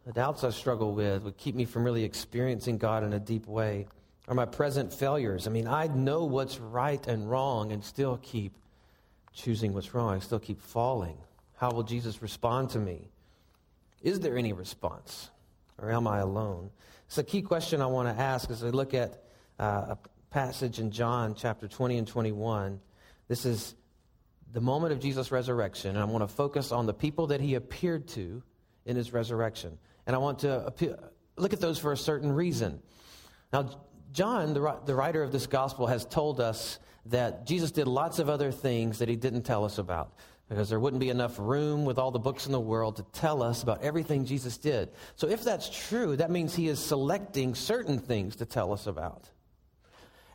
the 0.07 0.13
doubts 0.13 0.43
I 0.43 0.51
struggle 0.51 0.95
with, 0.95 1.23
would 1.25 1.37
keep 1.37 1.55
me 1.55 1.67
from 1.67 1.85
really 1.85 2.05
experiencing 2.05 2.79
God 2.79 3.05
in 3.05 3.13
a 3.13 3.21
deep 3.21 3.47
way? 3.47 3.87
Or 4.27 4.35
my 4.35 4.47
present 4.47 4.93
failures. 4.93 5.47
I 5.47 5.51
mean, 5.51 5.69
I 5.69 5.87
know 5.89 6.25
what's 6.25 6.59
right 6.59 7.05
and 7.07 7.31
wrong 7.31 7.73
and 7.73 7.85
still 7.85 8.19
keep 8.23 8.57
choosing 9.33 9.75
what's 9.75 9.95
wrong. 9.95 10.15
I 10.15 10.19
still 10.21 10.39
keep 10.39 10.61
falling. 10.61 11.19
How 11.57 11.71
will 11.71 11.83
Jesus 11.83 12.23
respond 12.23 12.71
to 12.71 12.79
me? 12.79 13.11
Is 14.03 14.21
there 14.21 14.39
any 14.39 14.53
response? 14.53 15.31
Or 15.79 15.91
am 15.91 16.07
I 16.07 16.19
alone? 16.19 16.71
It's 17.07 17.19
a 17.19 17.25
key 17.25 17.43
question 17.43 17.83
I 17.83 17.87
want 17.87 18.15
to 18.15 18.23
ask 18.23 18.51
as 18.51 18.65
I 18.65 18.69
look 18.69 18.95
at 18.95 19.23
uh, 19.59 19.97
a 19.97 19.99
passage 20.31 20.79
in 20.79 20.91
John 20.91 21.35
chapter 21.35 21.69
20 21.69 21.99
and 21.99 22.07
21. 22.07 22.81
This 23.29 23.45
is 23.45 23.75
the 24.53 24.61
moment 24.61 24.93
of 24.93 25.01
Jesus' 25.01 25.31
resurrection, 25.33 25.91
and 25.91 25.99
I 25.99 26.05
want 26.05 26.23
to 26.23 26.35
focus 26.35 26.73
on 26.73 26.87
the 26.87 26.95
people 26.95 27.29
that 27.29 27.41
he 27.41 27.55
appeared 27.55 28.09
to 28.09 28.43
in 28.87 28.97
his 28.97 29.13
resurrection. 29.13 29.79
And 30.07 30.15
I 30.15 30.19
want 30.19 30.41
to 30.41 30.67
appear, 30.67 30.99
look 31.37 31.53
at 31.53 31.61
those 31.61 31.79
for 31.79 31.93
a 31.93 31.97
certain 31.97 32.33
reason. 32.33 32.81
Now, 33.53 33.71
John, 34.15 34.55
the, 34.55 34.79
the 34.87 34.95
writer 34.95 35.25
of 35.25 35.33
this 35.33 35.49
gospel, 35.49 35.89
has 35.89 36.05
told 36.07 36.41
us 36.41 36.79
that 37.07 37.47
Jesus 37.47 37.73
did 37.73 37.89
lots 37.89 38.21
of 38.21 38.29
other 38.29 38.53
things 38.53 39.01
that 39.01 39.09
he 39.09 39.17
didn't 39.17 39.43
tell 39.43 39.65
us 39.65 39.79
about 39.79 40.15
because 40.49 40.69
there 40.69 40.79
wouldn't 40.79 41.01
be 41.01 41.11
enough 41.11 41.37
room 41.37 41.85
with 41.85 41.99
all 41.99 42.13
the 42.13 42.19
books 42.21 42.47
in 42.47 42.53
the 42.53 42.61
world 42.61 42.97
to 42.97 43.03
tell 43.13 43.43
us 43.43 43.65
about 43.65 43.83
everything 43.83 44.25
Jesus 44.25 44.57
did. 44.57 44.91
So, 45.17 45.27
if 45.27 45.43
that's 45.43 45.69
true, 45.89 46.15
that 46.17 46.31
means 46.31 46.55
he 46.55 46.69
is 46.69 46.79
selecting 46.79 47.57
certain 47.57 47.99
things 47.99 48.37
to 48.37 48.47
tell 48.47 48.73
us 48.73 48.87
about. 48.87 49.29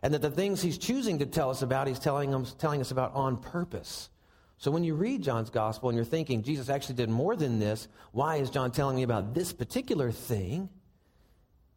And 0.03 0.13
that 0.13 0.21
the 0.21 0.31
things 0.31 0.61
he's 0.61 0.77
choosing 0.77 1.19
to 1.19 1.25
tell 1.25 1.49
us 1.49 1.61
about, 1.61 1.87
he's 1.87 1.99
telling, 1.99 2.35
us, 2.35 2.53
telling 2.53 2.81
us 2.81 2.91
about 2.91 3.13
on 3.13 3.37
purpose. 3.37 4.09
So, 4.57 4.71
when 4.71 4.83
you 4.83 4.95
read 4.95 5.21
John's 5.21 5.49
gospel 5.49 5.87
and 5.87 5.95
you're 5.95 6.03
thinking, 6.03 6.43
Jesus 6.43 6.67
actually 6.67 6.95
did 6.95 7.09
more 7.09 7.37
than 7.37 7.59
this, 7.59 7.87
why 8.11 8.37
is 8.37 8.49
John 8.49 8.71
telling 8.71 8.97
me 8.97 9.03
about 9.03 9.33
this 9.33 9.53
particular 9.53 10.11
thing? 10.11 10.69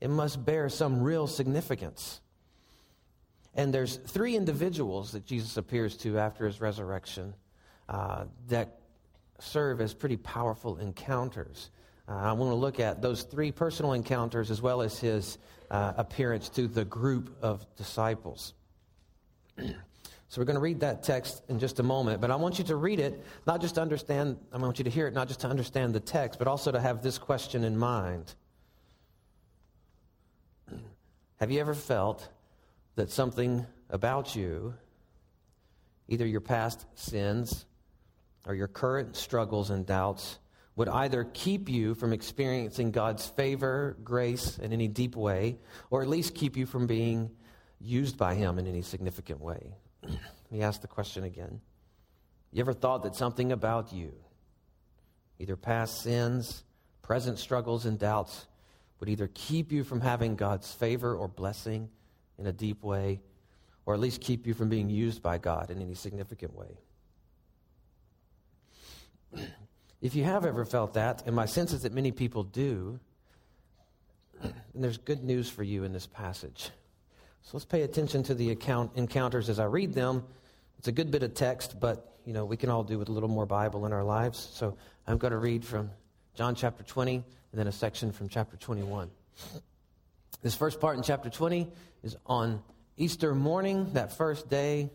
It 0.02 0.10
must 0.10 0.44
bear 0.44 0.68
some 0.68 1.00
real 1.00 1.28
significance. 1.28 2.20
And 3.54 3.72
there's 3.72 3.98
three 3.98 4.34
individuals 4.34 5.12
that 5.12 5.24
Jesus 5.24 5.56
appears 5.56 5.96
to 5.98 6.18
after 6.18 6.44
his 6.44 6.60
resurrection 6.60 7.34
uh, 7.88 8.24
that 8.48 8.80
serve 9.38 9.80
as 9.80 9.94
pretty 9.94 10.16
powerful 10.16 10.78
encounters. 10.78 11.70
Uh, 12.08 12.16
I 12.16 12.32
want 12.32 12.50
to 12.50 12.56
look 12.56 12.80
at 12.80 13.00
those 13.00 13.22
three 13.22 13.52
personal 13.52 13.92
encounters 13.92 14.50
as 14.50 14.60
well 14.60 14.82
as 14.82 14.98
his 14.98 15.38
uh, 15.70 15.92
appearance 15.96 16.48
to 16.48 16.66
the 16.66 16.84
group 16.84 17.36
of 17.40 17.64
disciples. 17.76 18.54
so 19.56 19.72
we're 20.36 20.44
going 20.44 20.54
to 20.54 20.60
read 20.60 20.80
that 20.80 21.04
text 21.04 21.44
in 21.48 21.60
just 21.60 21.78
a 21.78 21.84
moment, 21.84 22.20
but 22.20 22.32
I 22.32 22.34
want 22.34 22.58
you 22.58 22.64
to 22.64 22.74
read 22.74 22.98
it, 22.98 23.24
not 23.46 23.60
just 23.60 23.76
to 23.76 23.80
understand, 23.80 24.36
I 24.52 24.58
want 24.58 24.78
you 24.78 24.84
to 24.84 24.90
hear 24.90 25.06
it, 25.06 25.14
not 25.14 25.28
just 25.28 25.42
to 25.42 25.46
understand 25.46 25.94
the 25.94 26.00
text, 26.00 26.40
but 26.40 26.48
also 26.48 26.72
to 26.72 26.80
have 26.80 27.02
this 27.04 27.18
question 27.18 27.62
in 27.62 27.78
mind 27.78 28.34
have 31.42 31.50
you 31.50 31.58
ever 31.58 31.74
felt 31.74 32.28
that 32.94 33.10
something 33.10 33.66
about 33.90 34.36
you, 34.36 34.74
either 36.06 36.24
your 36.24 36.40
past 36.40 36.86
sins 36.94 37.66
or 38.46 38.54
your 38.54 38.68
current 38.68 39.16
struggles 39.16 39.70
and 39.70 39.84
doubts, 39.84 40.38
would 40.76 40.88
either 40.88 41.24
keep 41.34 41.68
you 41.68 41.96
from 41.96 42.12
experiencing 42.12 42.92
God's 42.92 43.26
favor, 43.26 43.96
grace 44.04 44.56
in 44.58 44.72
any 44.72 44.86
deep 44.86 45.16
way, 45.16 45.58
or 45.90 46.00
at 46.00 46.06
least 46.06 46.36
keep 46.36 46.56
you 46.56 46.64
from 46.64 46.86
being 46.86 47.28
used 47.80 48.16
by 48.16 48.36
Him 48.36 48.60
in 48.60 48.68
any 48.68 48.82
significant 48.82 49.40
way. 49.40 49.74
Let 50.04 50.52
me 50.52 50.62
ask 50.62 50.80
the 50.80 50.86
question 50.86 51.24
again. 51.24 51.60
You 52.52 52.60
ever 52.60 52.72
thought 52.72 53.02
that 53.02 53.16
something 53.16 53.50
about 53.50 53.92
you, 53.92 54.12
either 55.40 55.56
past 55.56 56.02
sins, 56.02 56.62
present 57.02 57.40
struggles, 57.40 57.84
and 57.84 57.98
doubts, 57.98 58.46
would 59.02 59.08
either 59.08 59.28
keep 59.34 59.72
you 59.72 59.82
from 59.82 60.00
having 60.00 60.36
God's 60.36 60.70
favor 60.70 61.16
or 61.16 61.26
blessing 61.26 61.88
in 62.38 62.46
a 62.46 62.52
deep 62.52 62.84
way, 62.84 63.20
or 63.84 63.94
at 63.94 64.00
least 64.00 64.20
keep 64.20 64.46
you 64.46 64.54
from 64.54 64.68
being 64.68 64.88
used 64.88 65.20
by 65.20 65.38
God 65.38 65.72
in 65.72 65.82
any 65.82 65.94
significant 65.94 66.54
way? 66.54 66.78
If 70.00 70.16
you 70.16 70.24
have 70.24 70.44
ever 70.44 70.64
felt 70.64 70.94
that, 70.94 71.22
and 71.26 71.34
my 71.34 71.46
sense 71.46 71.72
is 71.72 71.82
that 71.82 71.92
many 71.92 72.10
people 72.10 72.42
do, 72.42 72.98
then 74.40 74.52
there's 74.74 74.98
good 74.98 75.22
news 75.22 75.48
for 75.48 75.62
you 75.62 75.84
in 75.84 75.92
this 75.92 76.08
passage. 76.08 76.70
So 77.42 77.50
let's 77.52 77.64
pay 77.64 77.82
attention 77.82 78.24
to 78.24 78.34
the 78.34 78.50
account, 78.50 78.90
encounters 78.96 79.48
as 79.48 79.60
I 79.60 79.66
read 79.66 79.94
them. 79.94 80.24
It's 80.78 80.88
a 80.88 80.92
good 80.92 81.12
bit 81.12 81.22
of 81.22 81.34
text, 81.34 81.78
but 81.78 82.16
you 82.24 82.32
know 82.32 82.44
we 82.44 82.56
can 82.56 82.68
all 82.68 82.82
do 82.82 82.98
with 82.98 83.10
a 83.10 83.12
little 83.12 83.28
more 83.28 83.46
Bible 83.46 83.86
in 83.86 83.92
our 83.92 84.02
lives. 84.02 84.38
So 84.52 84.76
I'm 85.06 85.18
going 85.18 85.30
to 85.30 85.38
read 85.38 85.64
from 85.64 85.90
John 86.34 86.54
chapter 86.54 86.82
20 86.82 87.16
and 87.16 87.24
then 87.52 87.66
a 87.66 87.72
section 87.72 88.10
from 88.10 88.28
chapter 88.28 88.56
21. 88.56 89.10
This 90.40 90.54
first 90.54 90.80
part 90.80 90.96
in 90.96 91.02
chapter 91.02 91.28
20 91.28 91.68
is 92.02 92.16
on 92.24 92.62
Easter 92.96 93.34
morning, 93.34 93.92
that 93.92 94.16
first 94.16 94.48
day 94.48 94.90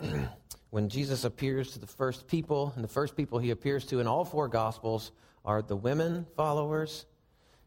when 0.70 0.88
Jesus 0.88 1.22
appears 1.24 1.72
to 1.72 1.78
the 1.78 1.86
first 1.86 2.26
people, 2.26 2.72
and 2.74 2.82
the 2.82 2.88
first 2.88 3.16
people 3.16 3.38
he 3.38 3.50
appears 3.50 3.84
to 3.86 4.00
in 4.00 4.08
all 4.08 4.24
four 4.24 4.48
Gospels 4.48 5.12
are 5.44 5.62
the 5.62 5.76
women 5.76 6.26
followers. 6.36 7.06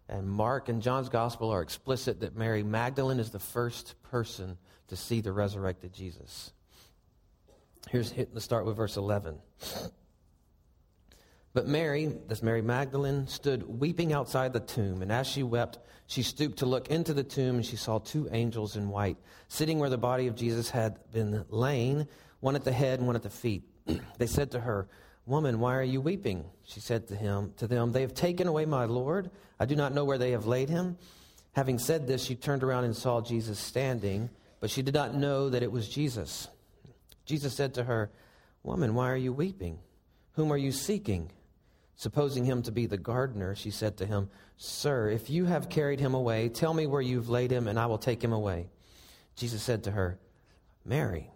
And 0.10 0.30
Mark 0.30 0.70
and 0.70 0.82
John's 0.82 1.10
Gospel 1.10 1.50
are 1.52 1.62
explicit 1.62 2.20
that 2.20 2.36
Mary 2.36 2.62
Magdalene 2.62 3.20
is 3.20 3.32
the 3.32 3.40
first 3.40 3.96
person 4.04 4.58
to 4.90 4.96
see 4.96 5.22
the 5.22 5.32
resurrected 5.32 5.94
Jesus. 5.94 6.52
Here's 7.90 8.14
let's 8.34 8.44
start 8.44 8.66
with 8.66 8.76
verse 8.76 8.98
11. 8.98 9.38
But 11.56 11.68
Mary, 11.68 12.08
this 12.28 12.44
Mary 12.44 12.62
Magdalene, 12.62 13.28
stood 13.28 13.80
weeping 13.80 14.12
outside 14.12 14.52
the 14.52 14.60
tomb, 14.60 15.02
and 15.02 15.10
as 15.10 15.26
she 15.26 15.42
wept, 15.42 15.80
she 16.06 16.22
stooped 16.22 16.60
to 16.60 16.66
look 16.66 16.90
into 16.90 17.14
the 17.14 17.24
tomb, 17.24 17.56
and 17.56 17.66
she 17.66 17.78
saw 17.78 17.98
two 17.98 18.28
angels 18.34 18.76
in 18.76 18.90
white, 18.90 19.16
sitting 19.48 19.80
where 19.80 19.90
the 19.90 19.98
body 19.98 20.28
of 20.28 20.36
Jesus 20.36 20.70
had 20.70 21.00
been 21.14 21.46
lain, 21.48 22.10
one 22.42 22.58
at 22.58 22.66
the 22.66 22.74
head 22.74 23.00
and 23.00 23.08
one 23.08 23.16
at 23.16 23.24
the 23.24 23.30
feet. 23.30 23.64
they 24.18 24.28
said 24.28 24.52
to 24.52 24.60
her, 24.60 24.90
Woman, 25.26 25.62
why 25.62 25.78
are 25.78 25.82
you 25.84 26.02
weeping? 26.02 26.44
She 26.66 26.82
said 26.82 27.08
to 27.08 27.16
him, 27.16 27.54
to 27.56 27.68
them, 27.68 27.94
They 27.94 28.02
have 28.02 28.14
taken 28.14 28.48
away 28.48 28.66
my 28.66 28.84
Lord. 28.84 29.32
I 29.58 29.66
do 29.66 29.78
not 29.78 29.94
know 29.94 30.04
where 30.04 30.18
they 30.18 30.32
have 30.32 30.48
laid 30.48 30.68
him. 30.68 30.98
Having 31.54 31.80
said 31.80 32.06
this, 32.06 32.22
she 32.22 32.36
turned 32.36 32.64
around 32.64 32.84
and 32.84 32.94
saw 32.94 33.22
Jesus 33.22 33.60
standing, 33.60 34.30
but 34.60 34.70
she 34.70 34.82
did 34.82 34.94
not 34.94 35.16
know 35.16 35.50
that 35.50 35.64
it 35.64 35.72
was 35.72 35.88
Jesus. 35.88 36.50
Jesus 37.26 37.56
said 37.56 37.76
to 37.76 37.86
her, 37.86 38.12
Woman, 38.62 38.94
why 38.94 39.10
are 39.10 39.16
you 39.16 39.32
weeping? 39.32 39.80
Whom 40.34 40.52
are 40.52 40.58
you 40.58 40.74
seeking? 40.74 41.32
Supposing 41.98 42.44
him 42.44 42.62
to 42.64 42.72
be 42.72 42.88
the 42.88 42.98
gardener, 42.98 43.56
she 43.56 43.72
said 43.72 43.98
to 43.98 44.06
him, 44.06 44.30
Sir, 44.58 45.10
if 45.10 45.30
you 45.30 45.46
have 45.46 45.70
carried 45.70 46.00
him 46.00 46.14
away, 46.14 46.50
tell 46.50 46.74
me 46.74 46.88
where 46.88 47.02
you've 47.02 47.30
laid 47.30 47.52
him, 47.52 47.68
and 47.68 47.80
I 47.80 47.86
will 47.86 47.98
take 47.98 48.22
him 48.22 48.34
away. 48.34 48.68
Jesus 49.36 49.62
said 49.62 49.84
to 49.84 49.92
her, 49.92 50.20
Mary. 50.84 51.32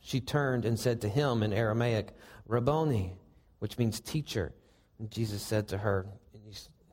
She 0.00 0.20
turned 0.20 0.64
and 0.64 0.78
said 0.78 1.00
to 1.00 1.08
him 1.08 1.42
in 1.42 1.52
Aramaic, 1.52 2.10
Rabboni, 2.46 3.14
which 3.58 3.78
means 3.78 4.00
teacher. 4.00 4.52
And 4.98 5.10
Jesus 5.10 5.42
said 5.42 5.68
to 5.68 5.78
her, 5.78 6.06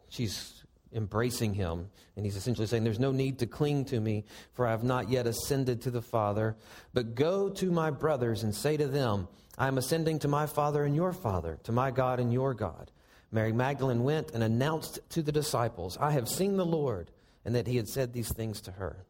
she's 0.09 0.63
embracing 0.93 1.53
him, 1.53 1.89
and 2.15 2.25
he's 2.25 2.35
essentially 2.35 2.67
saying, 2.67 2.83
There's 2.83 2.99
no 2.99 3.11
need 3.11 3.39
to 3.39 3.45
cling 3.45 3.85
to 3.85 3.99
me, 3.99 4.25
for 4.53 4.65
I 4.65 4.71
have 4.71 4.83
not 4.83 5.09
yet 5.09 5.27
ascended 5.27 5.81
to 5.83 5.91
the 5.91 6.01
Father. 6.01 6.55
But 6.93 7.15
go 7.15 7.49
to 7.49 7.71
my 7.71 7.91
brothers 7.91 8.43
and 8.43 8.53
say 8.53 8.77
to 8.77 8.87
them, 8.87 9.27
I 9.59 9.67
am 9.67 9.77
ascending 9.77 10.19
to 10.19 10.29
my 10.29 10.45
Father 10.45 10.85
and 10.85 10.95
your 10.95 11.11
Father, 11.11 11.59
to 11.63 11.73
my 11.73 11.91
God 11.91 12.21
and 12.21 12.31
your 12.31 12.53
God. 12.53 12.91
Mary 13.29 13.51
Magdalene 13.51 14.05
went 14.05 14.31
and 14.31 14.41
announced 14.41 14.99
to 15.09 15.21
the 15.21 15.33
disciples, 15.33 15.97
I 15.99 16.11
have 16.11 16.29
seen 16.29 16.55
the 16.55 16.65
Lord, 16.65 17.11
and 17.43 17.53
that 17.53 17.67
he 17.67 17.75
had 17.75 17.89
said 17.89 18.13
these 18.13 18.31
things 18.31 18.61
to 18.61 18.71
her. 18.71 19.05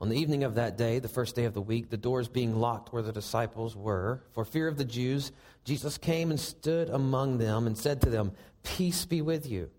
On 0.00 0.08
the 0.08 0.16
evening 0.16 0.44
of 0.44 0.54
that 0.54 0.78
day, 0.78 0.98
the 0.98 1.08
first 1.08 1.36
day 1.36 1.44
of 1.44 1.54
the 1.54 1.60
week, 1.60 1.90
the 1.90 1.96
doors 1.96 2.28
being 2.28 2.56
locked 2.56 2.92
where 2.92 3.02
the 3.02 3.12
disciples 3.12 3.76
were, 3.76 4.22
for 4.32 4.44
fear 4.44 4.66
of 4.66 4.78
the 4.78 4.84
Jews, 4.84 5.30
Jesus 5.64 5.98
came 5.98 6.30
and 6.30 6.40
stood 6.40 6.88
among 6.88 7.38
them 7.38 7.66
and 7.66 7.76
said 7.76 8.00
to 8.02 8.10
them, 8.10 8.32
Peace 8.62 9.04
be 9.04 9.20
with 9.20 9.46
you. 9.46 9.70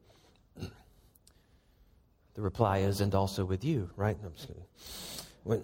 The 2.36 2.42
reply 2.42 2.80
is, 2.80 3.02
and 3.02 3.16
also 3.16 3.44
with 3.46 3.64
you, 3.66 3.90
right? 3.96 4.18
I'm 4.24 4.34
just. 4.34 4.50
When, 5.44 5.64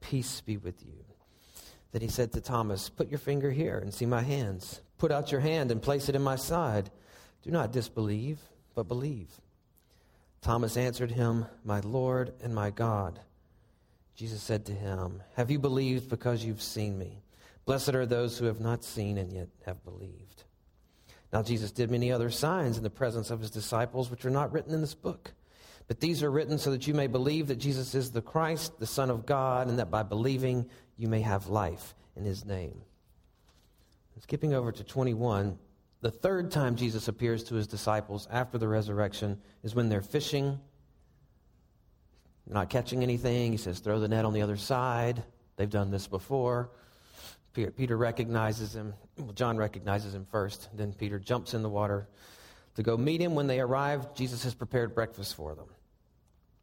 Peace 0.00 0.40
be 0.40 0.56
with 0.56 0.84
you. 0.84 1.04
Then 1.92 2.02
he 2.02 2.08
said 2.08 2.32
to 2.32 2.40
Thomas, 2.40 2.88
Put 2.88 3.08
your 3.08 3.18
finger 3.18 3.50
here 3.50 3.78
and 3.78 3.92
see 3.92 4.06
my 4.06 4.22
hands. 4.22 4.80
Put 4.98 5.12
out 5.12 5.32
your 5.32 5.40
hand 5.40 5.70
and 5.70 5.80
place 5.80 6.08
it 6.08 6.14
in 6.14 6.22
my 6.22 6.36
side. 6.36 6.90
Do 7.42 7.50
not 7.50 7.72
disbelieve, 7.72 8.38
but 8.74 8.88
believe. 8.88 9.30
Thomas 10.42 10.76
answered 10.76 11.10
him, 11.10 11.46
My 11.64 11.80
Lord 11.80 12.32
and 12.42 12.54
my 12.54 12.70
God. 12.70 13.20
Jesus 14.14 14.42
said 14.42 14.64
to 14.66 14.72
him, 14.72 15.22
Have 15.36 15.50
you 15.50 15.58
believed 15.58 16.08
because 16.08 16.44
you've 16.44 16.62
seen 16.62 16.98
me? 16.98 17.22
Blessed 17.64 17.94
are 17.94 18.06
those 18.06 18.38
who 18.38 18.46
have 18.46 18.60
not 18.60 18.84
seen 18.84 19.18
and 19.18 19.32
yet 19.32 19.48
have 19.64 19.84
believed. 19.84 20.44
Now, 21.32 21.42
Jesus 21.42 21.72
did 21.72 21.90
many 21.90 22.12
other 22.12 22.30
signs 22.30 22.76
in 22.78 22.84
the 22.84 22.90
presence 22.90 23.30
of 23.30 23.40
his 23.40 23.50
disciples, 23.50 24.10
which 24.10 24.24
are 24.24 24.30
not 24.30 24.52
written 24.52 24.72
in 24.72 24.80
this 24.80 24.94
book. 24.94 25.32
But 25.88 26.00
these 26.00 26.22
are 26.22 26.30
written 26.30 26.58
so 26.58 26.70
that 26.72 26.86
you 26.86 26.94
may 26.94 27.06
believe 27.06 27.46
that 27.48 27.56
Jesus 27.56 27.94
is 27.94 28.10
the 28.10 28.22
Christ, 28.22 28.78
the 28.78 28.86
Son 28.86 29.10
of 29.10 29.26
God, 29.26 29.68
and 29.68 29.78
that 29.78 29.90
by 29.90 30.02
believing 30.02 30.68
you 30.96 31.08
may 31.08 31.20
have 31.20 31.48
life 31.48 31.94
in 32.16 32.24
his 32.24 32.44
name. 32.44 32.82
Skipping 34.20 34.54
over 34.54 34.72
to 34.72 34.82
21, 34.82 35.58
the 36.00 36.10
third 36.10 36.50
time 36.50 36.74
Jesus 36.74 37.06
appears 37.06 37.44
to 37.44 37.54
his 37.54 37.66
disciples 37.66 38.26
after 38.30 38.58
the 38.58 38.66
resurrection 38.66 39.38
is 39.62 39.74
when 39.74 39.88
they're 39.88 40.02
fishing 40.02 40.58
not 42.46 42.70
catching 42.70 43.02
anything. 43.02 43.52
He 43.52 43.58
says, 43.58 43.80
throw 43.80 43.98
the 43.98 44.08
net 44.08 44.24
on 44.24 44.32
the 44.32 44.42
other 44.42 44.56
side. 44.56 45.22
They've 45.56 45.68
done 45.68 45.90
this 45.90 46.06
before. 46.06 46.70
Peter 47.52 47.96
recognizes 47.96 48.76
him. 48.76 48.94
Well, 49.16 49.32
John 49.32 49.56
recognizes 49.56 50.14
him 50.14 50.26
first. 50.30 50.68
Then 50.74 50.92
Peter 50.92 51.18
jumps 51.18 51.54
in 51.54 51.62
the 51.62 51.70
water 51.70 52.06
to 52.74 52.82
go 52.82 52.96
meet 52.96 53.20
him. 53.20 53.34
When 53.34 53.46
they 53.46 53.60
arrive, 53.60 54.14
Jesus 54.14 54.44
has 54.44 54.54
prepared 54.54 54.94
breakfast 54.94 55.34
for 55.34 55.54
them. 55.54 55.66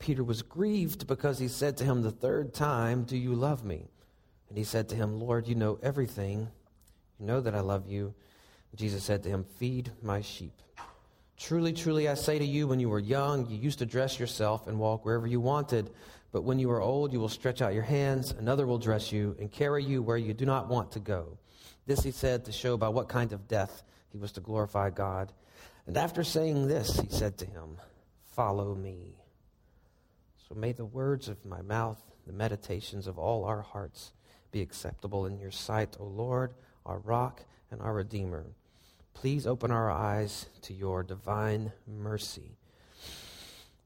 Peter 0.00 0.24
was 0.24 0.42
grieved 0.42 1.06
because 1.06 1.38
he 1.38 1.46
said 1.46 1.76
to 1.76 1.84
him 1.84 2.02
the 2.02 2.10
third 2.10 2.54
time, 2.54 3.04
Do 3.04 3.16
you 3.16 3.34
love 3.34 3.64
me? 3.64 3.86
And 4.48 4.58
he 4.58 4.64
said 4.64 4.88
to 4.88 4.96
him, 4.96 5.20
Lord, 5.20 5.46
you 5.46 5.54
know 5.54 5.78
everything. 5.82 6.48
You 7.20 7.26
know 7.26 7.40
that 7.40 7.54
I 7.54 7.60
love 7.60 7.86
you. 7.86 8.14
Jesus 8.74 9.04
said 9.04 9.22
to 9.22 9.28
him, 9.28 9.44
Feed 9.58 9.92
my 10.02 10.22
sheep. 10.22 10.54
Truly, 11.36 11.72
truly, 11.72 12.08
I 12.08 12.14
say 12.14 12.38
to 12.38 12.44
you, 12.44 12.66
when 12.66 12.80
you 12.80 12.88
were 12.88 12.98
young, 12.98 13.48
you 13.48 13.58
used 13.58 13.78
to 13.80 13.86
dress 13.86 14.18
yourself 14.18 14.66
and 14.66 14.78
walk 14.78 15.04
wherever 15.04 15.26
you 15.26 15.38
wanted. 15.38 15.90
But 16.32 16.42
when 16.42 16.58
you 16.58 16.70
are 16.70 16.80
old, 16.80 17.12
you 17.12 17.20
will 17.20 17.28
stretch 17.28 17.60
out 17.60 17.74
your 17.74 17.82
hands, 17.82 18.30
another 18.30 18.66
will 18.66 18.78
dress 18.78 19.12
you 19.12 19.36
and 19.38 19.52
carry 19.52 19.84
you 19.84 20.02
where 20.02 20.16
you 20.16 20.32
do 20.32 20.46
not 20.46 20.68
want 20.68 20.92
to 20.92 21.00
go. 21.00 21.38
This 21.86 22.02
he 22.02 22.10
said 22.10 22.44
to 22.44 22.52
show 22.52 22.76
by 22.76 22.88
what 22.88 23.08
kind 23.08 23.32
of 23.32 23.48
death 23.48 23.82
he 24.10 24.18
was 24.18 24.32
to 24.32 24.40
glorify 24.40 24.90
God. 24.90 25.32
And 25.86 25.96
after 25.96 26.24
saying 26.24 26.68
this, 26.68 26.98
he 26.98 27.08
said 27.10 27.36
to 27.38 27.46
him, 27.46 27.76
Follow 28.34 28.74
me. 28.74 29.19
So 30.50 30.58
may 30.58 30.72
the 30.72 30.84
words 30.84 31.28
of 31.28 31.44
my 31.46 31.62
mouth, 31.62 32.02
the 32.26 32.32
meditations 32.32 33.06
of 33.06 33.18
all 33.20 33.44
our 33.44 33.62
hearts, 33.62 34.12
be 34.50 34.60
acceptable 34.60 35.26
in 35.26 35.38
your 35.38 35.52
sight, 35.52 35.96
O 36.00 36.04
Lord, 36.04 36.54
our 36.84 36.98
rock 36.98 37.44
and 37.70 37.80
our 37.80 37.94
Redeemer. 37.94 38.46
Please 39.14 39.46
open 39.46 39.70
our 39.70 39.92
eyes 39.92 40.46
to 40.62 40.74
your 40.74 41.04
divine 41.04 41.70
mercy. 41.86 42.56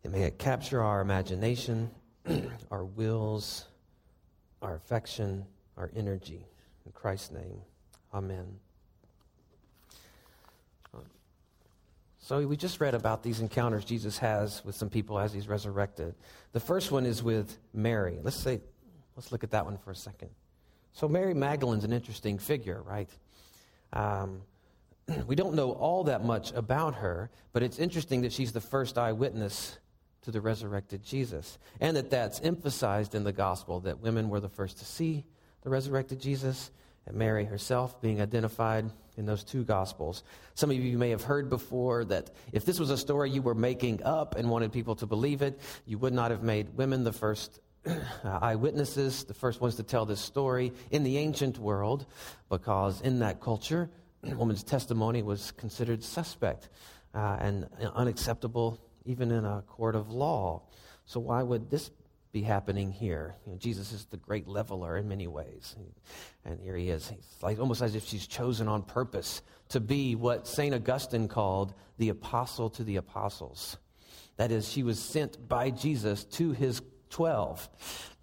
And 0.04 0.12
may 0.14 0.23
it 0.23 0.38
capture 0.38 0.80
our 0.80 1.02
imagination, 1.02 1.90
our 2.71 2.85
wills, 2.85 3.66
our 4.62 4.75
affection, 4.75 5.44
our 5.76 5.90
energy. 5.94 6.47
In 6.87 6.92
Christ's 6.92 7.33
name, 7.33 7.61
amen. 8.14 8.59
So 12.25 12.47
we 12.47 12.57
just 12.57 12.81
read 12.81 12.95
about 12.95 13.23
these 13.23 13.40
encounters 13.40 13.85
Jesus 13.85 14.16
has 14.16 14.64
with 14.64 14.75
some 14.75 14.88
people 14.88 15.19
as 15.19 15.35
he's 15.35 15.47
resurrected. 15.47 16.14
The 16.52 16.61
first 16.61 16.90
one 16.90 17.04
is 17.04 17.23
with 17.23 17.59
Mary. 17.75 18.19
Let's 18.23 18.38
say, 18.38 18.62
let's 19.14 19.31
look 19.31 19.45
at 19.45 19.50
that 19.50 19.66
one 19.66 19.76
for 19.76 19.90
a 19.90 19.95
second. 19.95 20.31
So 20.95 21.07
Mary 21.07 21.35
Magdalene's 21.35 21.85
an 21.85 21.93
interesting 21.93 22.38
figure, 22.38 22.81
right? 22.81 23.11
Um, 23.93 24.40
we 25.26 25.37
don't 25.37 25.54
know 25.54 25.73
all 25.73 26.04
that 26.04 26.25
much 26.25 26.50
about 26.52 26.95
her, 26.95 27.28
but 27.52 27.62
it's 27.62 27.78
interesting 27.78 28.23
that 28.23 28.33
she's 28.33 28.52
the 28.52 28.61
first 28.62 28.97
eyewitness 28.97 29.76
to 30.23 30.31
the 30.31 30.40
resurrected 30.40 31.02
Jesus, 31.04 31.59
and 31.78 31.95
that 31.95 32.09
that's 32.09 32.40
emphasized 32.40 33.14
in 33.14 33.25
the 33.25 33.35
gospel 33.35 33.81
that 33.81 34.00
women 34.00 34.31
were 34.31 34.40
the 34.40 34.49
first 34.49 34.78
to 34.78 34.87
see 34.87 35.26
the 35.62 35.69
resurrected 35.69 36.23
Jesus, 36.23 36.71
and 37.07 37.16
Mary 37.16 37.45
herself 37.45 38.00
being 38.00 38.23
identified 38.23 38.90
in 39.16 39.26
those 39.26 39.44
two 39.44 39.64
gospels. 39.64 40.25
Some 40.54 40.71
of 40.71 40.76
you 40.76 40.99
may 40.99 41.11
have 41.11 41.23
heard 41.23 41.49
before 41.49 42.04
that 42.06 42.30
if 42.52 42.64
this 42.64 42.78
was 42.78 42.90
a 42.90 42.99
story 42.99 43.30
you 43.30 43.42
were 43.42 43.54
making 43.54 44.02
up 44.02 44.37
and 44.37 44.50
wanted 44.50 44.73
people 44.73 44.97
to 44.97 45.06
believe 45.06 45.42
it, 45.42 45.61
you 45.87 45.99
would 45.99 46.12
not 46.12 46.30
have 46.30 46.42
made 46.42 46.76
women 46.76 47.04
the 47.04 47.12
first 47.12 47.61
eyewitnesses, 48.25 49.25
the 49.25 49.35
first 49.35 49.61
ones 49.61 49.76
to 49.76 49.83
tell 49.83 50.06
this 50.06 50.21
story 50.21 50.73
in 50.90 51.04
the 51.04 51.18
ancient 51.18 51.59
world, 51.59 52.06
because 52.49 53.00
in 53.02 53.18
that 53.21 53.40
culture, 53.40 53.90
a 54.25 54.35
woman's 54.35 54.62
testimony 54.62 55.23
was 55.23 55.52
considered 55.52 56.02
suspect 56.02 56.68
uh, 57.14 57.37
and 57.40 57.68
unacceptable 57.94 58.80
even 59.04 59.30
in 59.30 59.44
a 59.44 59.62
court 59.68 59.94
of 59.94 60.11
law. 60.11 60.62
So, 61.06 61.21
why 61.21 61.42
would 61.42 61.71
this 61.71 61.90
be 62.35 62.43
happening 62.43 62.91
here? 62.91 63.37
You 63.47 63.53
know, 63.53 63.59
Jesus 63.59 63.93
is 63.93 64.07
the 64.07 64.17
great 64.17 64.49
leveler 64.49 64.97
in 64.99 65.09
many 65.09 65.29
ways. 65.29 65.76
And 66.45 66.61
here 66.61 66.76
he 66.76 66.91
is. 66.91 67.09
He's 67.09 67.25
like, 67.41 67.61
almost 67.61 67.81
as 67.81 67.95
if 67.95 68.05
she's 68.05 68.26
chosen 68.26 68.67
on 68.67 68.83
purpose 68.83 69.41
to 69.69 69.79
be 69.79 70.17
what 70.17 70.49
St. 70.49 70.75
Augustine 70.75 71.29
called 71.29 71.75
the 71.97 72.09
apostle 72.09 72.71
to 72.71 72.83
the 72.83 72.97
apostles. 72.97 73.79
That 74.37 74.50
is, 74.50 74.69
she 74.69 74.83
was 74.83 74.99
sent 74.99 75.49
by 75.49 75.71
Jesus 75.71 76.25
to 76.25 76.50
his 76.50 76.83
12 77.11 77.69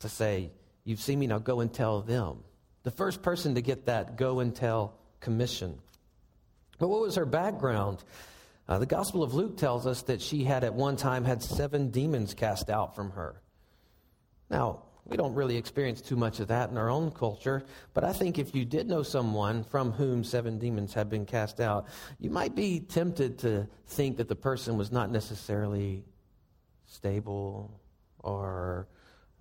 to 0.02 0.10
say, 0.10 0.52
You've 0.84 1.00
seen 1.00 1.18
me, 1.20 1.28
now 1.28 1.40
go 1.40 1.62
and 1.62 1.74
tell 1.74 2.02
them. 2.02 2.44
The 2.84 2.92
first 2.92 3.22
person 3.22 3.56
to 3.56 3.62
get 3.62 3.86
that 3.86 4.18
go 4.18 4.40
and 4.42 4.54
tell 4.54 4.98
commission. 5.22 5.80
But 6.80 6.90
what 6.90 7.02
was 7.02 7.16
her 7.16 7.26
background? 7.26 8.04
Uh, 8.68 8.80
the 8.80 8.88
Gospel 8.88 9.24
of 9.24 9.34
Luke 9.34 9.58
tells 9.58 9.88
us 9.88 10.02
that 10.04 10.22
she 10.22 10.44
had 10.44 10.66
at 10.66 10.74
one 10.74 10.98
time 10.98 11.24
had 11.24 11.42
seven 11.42 11.92
demons 11.92 12.34
cast 12.34 12.70
out 12.70 12.96
from 12.96 13.12
her. 13.12 13.42
Now, 14.52 14.84
we 15.06 15.18
don't 15.18 15.34
really 15.34 15.58
experience 15.58 16.02
too 16.02 16.16
much 16.16 16.40
of 16.40 16.50
that 16.50 16.70
in 16.70 16.78
our 16.78 16.90
own 16.90 17.10
culture, 17.10 17.64
but 17.94 18.04
I 18.04 18.14
think 18.14 18.38
if 18.38 18.54
you 18.54 18.66
did 18.66 18.88
know 18.88 19.02
someone 19.02 19.64
from 19.64 19.92
whom 19.92 20.24
seven 20.24 20.60
demons 20.60 20.94
had 20.94 21.10
been 21.10 21.26
cast 21.26 21.60
out, 21.60 21.88
you 22.20 22.30
might 22.30 22.54
be 22.54 22.80
tempted 22.80 23.40
to 23.40 23.68
think 23.88 24.18
that 24.18 24.28
the 24.28 24.36
person 24.36 24.78
was 24.78 24.92
not 24.92 25.10
necessarily 25.10 26.04
stable 26.86 27.82
or 28.20 28.88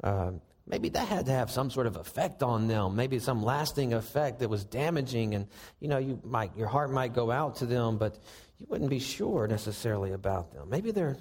um, 0.03 0.41
maybe 0.67 0.89
that 0.89 1.07
had 1.07 1.27
to 1.27 1.33
have 1.33 1.51
some 1.51 1.71
sort 1.71 1.87
of 1.87 1.97
effect 1.97 2.43
on 2.43 2.69
them 2.69 2.95
maybe 2.95 3.19
some 3.19 3.43
lasting 3.43 3.93
effect 3.93 4.39
that 4.39 4.49
was 4.49 4.65
damaging 4.65 5.35
and 5.35 5.49
you 5.81 5.89
know 5.89 5.99
you 5.99 6.19
might 6.25 6.57
your 6.57 6.69
heart 6.69 6.93
might 6.93 7.13
go 7.13 7.31
out 7.31 7.57
to 7.57 7.67
them 7.67 7.99
but 7.99 8.19
you 8.61 8.67
wouldn't 8.69 8.91
be 8.91 8.99
sure 8.99 9.47
necessarily 9.49 10.13
about 10.13 10.53
them. 10.53 10.69
Maybe 10.69 10.91
they're 10.91 11.17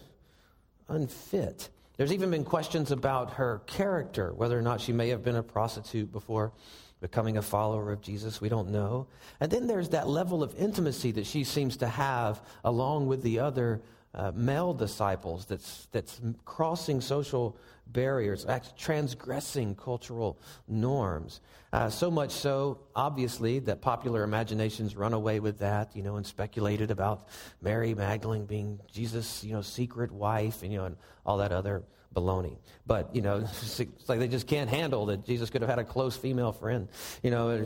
unfit 0.89 1.69
there's 1.99 2.13
even 2.13 2.31
been 2.31 2.45
questions 2.45 2.91
about 2.91 3.33
her 3.33 3.61
character 3.67 4.31
whether 4.33 4.57
or 4.57 4.61
not 4.61 4.79
she 4.79 4.93
may 4.93 5.09
have 5.09 5.21
been 5.21 5.35
a 5.35 5.43
prostitute 5.43 6.09
before 6.13 6.53
becoming 7.01 7.35
a 7.35 7.41
follower 7.41 7.91
of 7.91 7.99
jesus. 7.99 8.39
We 8.39 8.47
don't 8.47 8.69
know. 8.69 9.07
And 9.41 9.51
then 9.51 9.67
there's 9.67 9.89
that 9.89 10.07
level 10.07 10.41
of 10.41 10.55
intimacy 10.57 11.11
that 11.11 11.25
she 11.25 11.43
seems 11.43 11.75
to 11.77 11.87
have 11.87 12.41
along 12.63 13.07
with 13.07 13.21
the 13.21 13.39
other 13.39 13.81
uh, 14.13 14.31
male 14.35 14.73
disciples 14.73 15.45
that's, 15.45 15.87
that's 15.91 16.19
crossing 16.45 17.01
social 17.01 17.57
barriers, 17.87 18.45
transgressing 18.77 19.75
cultural 19.75 20.39
norms. 20.67 21.41
Uh, 21.71 21.89
so 21.89 22.09
much 22.09 22.31
so, 22.31 22.79
obviously, 22.95 23.59
that 23.59 23.81
popular 23.81 24.23
imaginations 24.23 24.95
run 24.95 25.13
away 25.13 25.39
with 25.39 25.59
that, 25.59 25.95
you 25.95 26.01
know, 26.01 26.15
and 26.15 26.25
speculated 26.25 26.89
about 26.89 27.27
Mary 27.61 27.93
Magdalene 27.93 28.45
being 28.45 28.79
Jesus' 28.91 29.43
you 29.43 29.53
know, 29.53 29.61
secret 29.61 30.11
wife, 30.11 30.63
and, 30.63 30.71
you 30.71 30.79
know, 30.79 30.85
and 30.85 30.97
all 31.25 31.37
that 31.37 31.51
other 31.51 31.83
baloney. 32.15 32.57
But, 32.87 33.15
you 33.15 33.21
know, 33.21 33.37
it's 33.61 33.79
like 34.07 34.19
they 34.19 34.27
just 34.27 34.47
can't 34.47 34.69
handle 34.69 35.05
that 35.07 35.25
Jesus 35.25 35.51
could 35.51 35.61
have 35.61 35.69
had 35.69 35.79
a 35.79 35.83
close 35.83 36.17
female 36.17 36.51
friend, 36.51 36.87
you 37.21 37.29
know. 37.31 37.65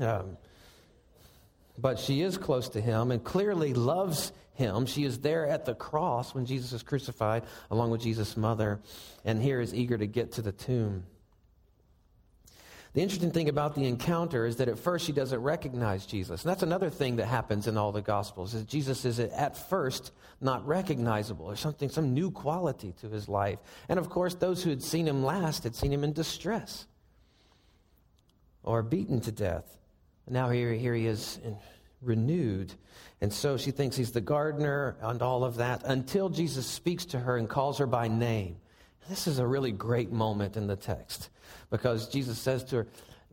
Um, 0.00 0.38
but 1.78 1.98
she 1.98 2.22
is 2.22 2.38
close 2.38 2.70
to 2.70 2.80
him 2.80 3.10
and 3.10 3.22
clearly 3.22 3.74
loves 3.74 4.32
him. 4.54 4.86
She 4.86 5.04
is 5.04 5.20
there 5.20 5.46
at 5.46 5.64
the 5.64 5.74
cross 5.74 6.34
when 6.34 6.46
Jesus 6.46 6.72
is 6.72 6.82
crucified, 6.82 7.44
along 7.70 7.90
with 7.90 8.02
Jesus' 8.02 8.36
mother, 8.36 8.80
and 9.24 9.42
here 9.42 9.60
is 9.60 9.74
eager 9.74 9.96
to 9.96 10.06
get 10.06 10.32
to 10.32 10.42
the 10.42 10.52
tomb. 10.52 11.04
The 12.94 13.00
interesting 13.00 13.30
thing 13.30 13.48
about 13.48 13.74
the 13.74 13.86
encounter 13.86 14.44
is 14.44 14.56
that 14.56 14.68
at 14.68 14.78
first 14.78 15.06
she 15.06 15.12
doesn't 15.12 15.40
recognize 15.40 16.04
Jesus. 16.04 16.42
And 16.42 16.50
that's 16.50 16.62
another 16.62 16.90
thing 16.90 17.16
that 17.16 17.24
happens 17.24 17.66
in 17.66 17.78
all 17.78 17.90
the 17.90 18.02
Gospels, 18.02 18.52
is 18.52 18.64
Jesus 18.64 19.06
is 19.06 19.18
at 19.18 19.56
first 19.56 20.12
not 20.42 20.66
recognizable. 20.66 21.46
There's 21.46 21.60
something, 21.60 21.88
some 21.88 22.12
new 22.12 22.30
quality 22.30 22.92
to 23.00 23.08
his 23.08 23.30
life. 23.30 23.58
And 23.88 23.98
of 23.98 24.10
course, 24.10 24.34
those 24.34 24.62
who 24.62 24.68
had 24.68 24.82
seen 24.82 25.08
him 25.08 25.24
last 25.24 25.62
had 25.64 25.74
seen 25.74 25.90
him 25.90 26.04
in 26.04 26.12
distress 26.12 26.86
or 28.62 28.82
beaten 28.82 29.22
to 29.22 29.32
death. 29.32 29.78
And 30.26 30.34
now 30.34 30.50
here, 30.50 30.74
here 30.74 30.94
he 30.94 31.06
is 31.06 31.40
in, 31.42 31.56
renewed. 32.02 32.74
And 33.20 33.32
so 33.32 33.56
she 33.56 33.70
thinks 33.70 33.96
he's 33.96 34.12
the 34.12 34.20
gardener 34.20 34.96
and 35.00 35.22
all 35.22 35.44
of 35.44 35.56
that 35.56 35.82
until 35.84 36.28
Jesus 36.28 36.66
speaks 36.66 37.04
to 37.06 37.18
her 37.18 37.36
and 37.36 37.48
calls 37.48 37.78
her 37.78 37.86
by 37.86 38.08
name. 38.08 38.56
This 39.08 39.26
is 39.26 39.38
a 39.38 39.46
really 39.46 39.72
great 39.72 40.12
moment 40.12 40.56
in 40.56 40.66
the 40.66 40.76
text 40.76 41.30
because 41.70 42.08
Jesus 42.08 42.38
says 42.38 42.64
to 42.64 42.76
her, 42.76 42.86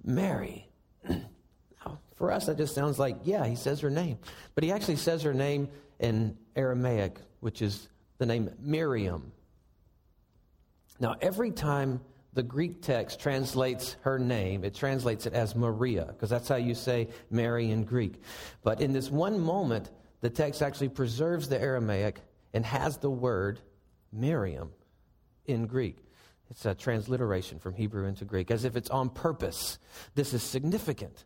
Mary. 0.03 0.67
now, 1.09 1.99
for 2.15 2.31
us, 2.31 2.47
that 2.47 2.57
just 2.57 2.75
sounds 2.75 2.97
like, 2.97 3.17
yeah, 3.23 3.45
he 3.45 3.55
says 3.55 3.79
her 3.81 3.89
name. 3.89 4.17
But 4.55 4.63
he 4.63 4.71
actually 4.71 4.95
says 4.95 5.23
her 5.23 5.33
name 5.33 5.69
in 5.99 6.37
Aramaic, 6.55 7.17
which 7.39 7.61
is 7.61 7.87
the 8.17 8.25
name 8.25 8.49
Miriam. 8.59 9.31
Now, 10.99 11.15
every 11.21 11.51
time 11.51 12.01
the 12.33 12.43
Greek 12.43 12.81
text 12.81 13.19
translates 13.19 13.95
her 14.01 14.19
name, 14.19 14.63
it 14.63 14.75
translates 14.75 15.25
it 15.25 15.33
as 15.33 15.55
Maria, 15.55 16.05
because 16.05 16.29
that's 16.29 16.47
how 16.47 16.55
you 16.55 16.75
say 16.75 17.09
Mary 17.29 17.71
in 17.71 17.83
Greek. 17.83 18.21
But 18.63 18.81
in 18.81 18.93
this 18.93 19.09
one 19.09 19.39
moment, 19.39 19.89
the 20.21 20.29
text 20.29 20.61
actually 20.61 20.89
preserves 20.89 21.49
the 21.49 21.59
Aramaic 21.59 22.19
and 22.53 22.65
has 22.65 22.97
the 22.97 23.09
word 23.09 23.59
Miriam 24.11 24.71
in 25.45 25.65
Greek. 25.65 25.97
It's 26.51 26.65
a 26.65 26.73
transliteration 26.73 27.59
from 27.59 27.75
Hebrew 27.75 28.05
into 28.05 28.25
Greek, 28.25 28.51
as 28.51 28.65
if 28.65 28.75
it's 28.75 28.89
on 28.89 29.09
purpose. 29.09 29.77
This 30.15 30.33
is 30.33 30.41
significant. 30.43 31.25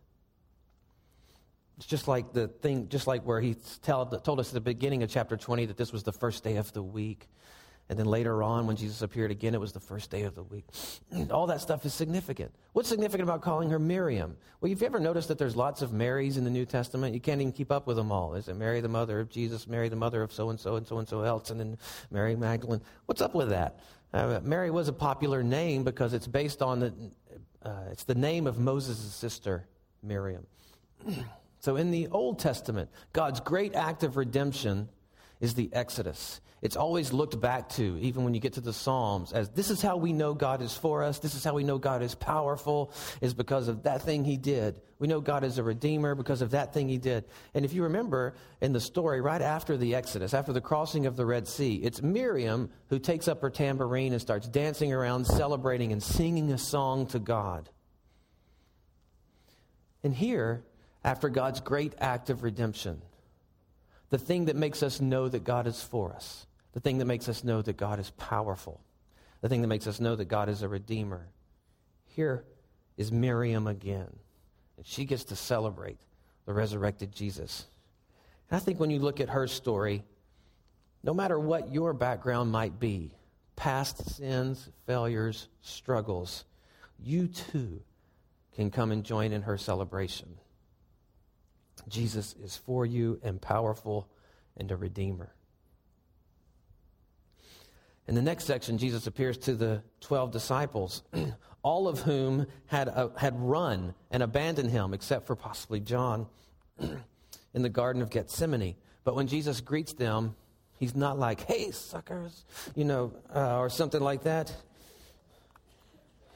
It's 1.76 1.86
just 1.86 2.06
like 2.06 2.32
the 2.32 2.48
thing, 2.48 2.88
just 2.88 3.06
like 3.06 3.24
where 3.24 3.40
he 3.40 3.56
told 3.82 4.14
us 4.14 4.48
at 4.48 4.54
the 4.54 4.60
beginning 4.60 5.02
of 5.02 5.10
chapter 5.10 5.36
20 5.36 5.66
that 5.66 5.76
this 5.76 5.92
was 5.92 6.02
the 6.02 6.12
first 6.12 6.44
day 6.44 6.56
of 6.56 6.72
the 6.72 6.82
week. 6.82 7.26
And 7.90 7.98
then 7.98 8.06
later 8.06 8.42
on, 8.42 8.66
when 8.66 8.76
Jesus 8.76 9.02
appeared 9.02 9.30
again, 9.30 9.54
it 9.54 9.60
was 9.60 9.72
the 9.72 9.80
first 9.80 10.10
day 10.10 10.22
of 10.22 10.34
the 10.34 10.42
week. 10.42 10.64
All 11.30 11.46
that 11.48 11.60
stuff 11.60 11.84
is 11.84 11.92
significant. 11.92 12.50
What's 12.72 12.88
significant 12.88 13.28
about 13.28 13.42
calling 13.42 13.68
her 13.70 13.78
Miriam? 13.78 14.36
Well, 14.60 14.70
you've 14.70 14.82
ever 14.82 14.98
noticed 14.98 15.28
that 15.28 15.38
there's 15.38 15.54
lots 15.54 15.82
of 15.82 15.92
Marys 15.92 16.38
in 16.38 16.44
the 16.44 16.50
New 16.50 16.64
Testament? 16.64 17.12
You 17.12 17.20
can't 17.20 17.40
even 17.42 17.52
keep 17.52 17.70
up 17.70 17.86
with 17.86 17.96
them 17.96 18.10
all. 18.10 18.34
Is 18.34 18.48
it 18.48 18.56
Mary, 18.56 18.80
the 18.80 18.88
mother 18.88 19.20
of 19.20 19.28
Jesus, 19.28 19.66
Mary, 19.68 19.90
the 19.90 19.96
mother 19.96 20.22
of 20.22 20.32
so 20.32 20.48
and 20.48 20.58
so 20.58 20.76
and 20.76 20.86
so 20.86 20.98
and 20.98 21.06
so 21.06 21.22
else, 21.22 21.50
and 21.50 21.60
then 21.60 21.76
Mary 22.10 22.34
Magdalene? 22.34 22.80
What's 23.04 23.20
up 23.20 23.34
with 23.34 23.50
that? 23.50 23.80
Uh, 24.14 24.40
Mary 24.42 24.70
was 24.70 24.88
a 24.88 24.92
popular 24.92 25.42
name 25.42 25.84
because 25.84 26.14
it's 26.14 26.26
based 26.26 26.62
on 26.62 26.80
the, 26.80 26.94
uh, 27.62 27.82
it's 27.90 28.04
the 28.04 28.14
name 28.14 28.46
of 28.46 28.58
Moses' 28.58 28.98
sister, 29.12 29.66
Miriam. 30.02 30.46
so 31.58 31.76
in 31.76 31.90
the 31.90 32.06
Old 32.08 32.38
Testament, 32.38 32.88
God's 33.12 33.40
great 33.40 33.74
act 33.74 34.04
of 34.04 34.16
redemption 34.16 34.88
is 35.40 35.54
the 35.54 35.70
Exodus. 35.72 36.40
It's 36.62 36.76
always 36.76 37.12
looked 37.12 37.38
back 37.38 37.68
to, 37.70 37.98
even 38.00 38.24
when 38.24 38.32
you 38.32 38.40
get 38.40 38.54
to 38.54 38.62
the 38.62 38.72
Psalms, 38.72 39.34
as 39.34 39.50
this 39.50 39.68
is 39.68 39.82
how 39.82 39.98
we 39.98 40.14
know 40.14 40.32
God 40.32 40.62
is 40.62 40.74
for 40.74 41.02
us. 41.02 41.18
This 41.18 41.34
is 41.34 41.44
how 41.44 41.52
we 41.52 41.62
know 41.62 41.76
God 41.76 42.02
is 42.02 42.14
powerful, 42.14 42.90
is 43.20 43.34
because 43.34 43.68
of 43.68 43.82
that 43.82 44.00
thing 44.00 44.24
he 44.24 44.38
did. 44.38 44.80
We 44.98 45.06
know 45.06 45.20
God 45.20 45.44
is 45.44 45.58
a 45.58 45.62
redeemer 45.62 46.14
because 46.14 46.40
of 46.40 46.52
that 46.52 46.72
thing 46.72 46.88
he 46.88 46.96
did. 46.96 47.26
And 47.52 47.66
if 47.66 47.74
you 47.74 47.82
remember 47.82 48.34
in 48.62 48.72
the 48.72 48.80
story, 48.80 49.20
right 49.20 49.42
after 49.42 49.76
the 49.76 49.94
Exodus, 49.94 50.32
after 50.32 50.54
the 50.54 50.62
crossing 50.62 51.04
of 51.04 51.16
the 51.16 51.26
Red 51.26 51.46
Sea, 51.46 51.74
it's 51.76 52.00
Miriam 52.00 52.70
who 52.88 52.98
takes 52.98 53.28
up 53.28 53.42
her 53.42 53.50
tambourine 53.50 54.12
and 54.12 54.22
starts 54.22 54.48
dancing 54.48 54.90
around, 54.90 55.26
celebrating, 55.26 55.92
and 55.92 56.02
singing 56.02 56.50
a 56.50 56.56
song 56.56 57.04
to 57.08 57.18
God. 57.18 57.68
And 60.02 60.14
here, 60.14 60.64
after 61.04 61.28
God's 61.28 61.60
great 61.60 61.92
act 61.98 62.30
of 62.30 62.42
redemption, 62.42 63.02
the 64.10 64.18
thing 64.18 64.46
that 64.46 64.56
makes 64.56 64.82
us 64.82 65.00
know 65.00 65.28
that 65.28 65.44
God 65.44 65.66
is 65.66 65.82
for 65.82 66.12
us, 66.12 66.46
the 66.72 66.80
thing 66.80 66.98
that 66.98 67.04
makes 67.04 67.28
us 67.28 67.44
know 67.44 67.62
that 67.62 67.76
God 67.76 67.98
is 67.98 68.10
powerful, 68.10 68.80
the 69.40 69.48
thing 69.48 69.62
that 69.62 69.68
makes 69.68 69.86
us 69.86 70.00
know 70.00 70.16
that 70.16 70.26
God 70.26 70.48
is 70.48 70.62
a 70.62 70.68
redeemer. 70.68 71.28
Here 72.06 72.44
is 72.96 73.10
Miriam 73.10 73.66
again, 73.66 74.10
and 74.76 74.86
she 74.86 75.04
gets 75.04 75.24
to 75.24 75.36
celebrate 75.36 75.98
the 76.46 76.52
resurrected 76.52 77.12
Jesus. 77.12 77.66
And 78.50 78.56
I 78.56 78.60
think 78.60 78.78
when 78.78 78.90
you 78.90 78.98
look 78.98 79.20
at 79.20 79.30
her 79.30 79.46
story, 79.46 80.04
no 81.02 81.14
matter 81.14 81.38
what 81.38 81.72
your 81.72 81.92
background 81.92 82.50
might 82.50 82.78
be 82.78 83.12
past 83.56 84.16
sins, 84.16 84.68
failures, 84.86 85.48
struggles 85.60 86.44
you 87.02 87.28
too 87.28 87.82
can 88.54 88.70
come 88.70 88.92
and 88.92 89.04
join 89.04 89.32
in 89.32 89.42
her 89.42 89.58
celebration. 89.58 90.28
Jesus 91.88 92.34
is 92.42 92.56
for 92.56 92.86
you 92.86 93.20
and 93.22 93.40
powerful 93.40 94.08
and 94.56 94.70
a 94.70 94.76
redeemer. 94.76 95.32
In 98.06 98.14
the 98.14 98.22
next 98.22 98.44
section, 98.44 98.76
Jesus 98.76 99.06
appears 99.06 99.38
to 99.38 99.54
the 99.54 99.82
12 100.00 100.30
disciples, 100.30 101.02
all 101.62 101.88
of 101.88 102.00
whom 102.00 102.46
had, 102.66 102.88
uh, 102.88 103.08
had 103.16 103.38
run 103.40 103.94
and 104.10 104.22
abandoned 104.22 104.70
him, 104.70 104.92
except 104.92 105.26
for 105.26 105.34
possibly 105.34 105.80
John 105.80 106.26
in 106.78 107.62
the 107.62 107.70
Garden 107.70 108.02
of 108.02 108.10
Gethsemane. 108.10 108.76
But 109.04 109.14
when 109.14 109.26
Jesus 109.26 109.60
greets 109.60 109.94
them, 109.94 110.36
he's 110.78 110.94
not 110.94 111.18
like, 111.18 111.40
hey, 111.46 111.70
suckers, 111.70 112.44
you 112.74 112.84
know, 112.84 113.12
uh, 113.34 113.58
or 113.58 113.70
something 113.70 114.00
like 114.00 114.24
that. 114.24 114.54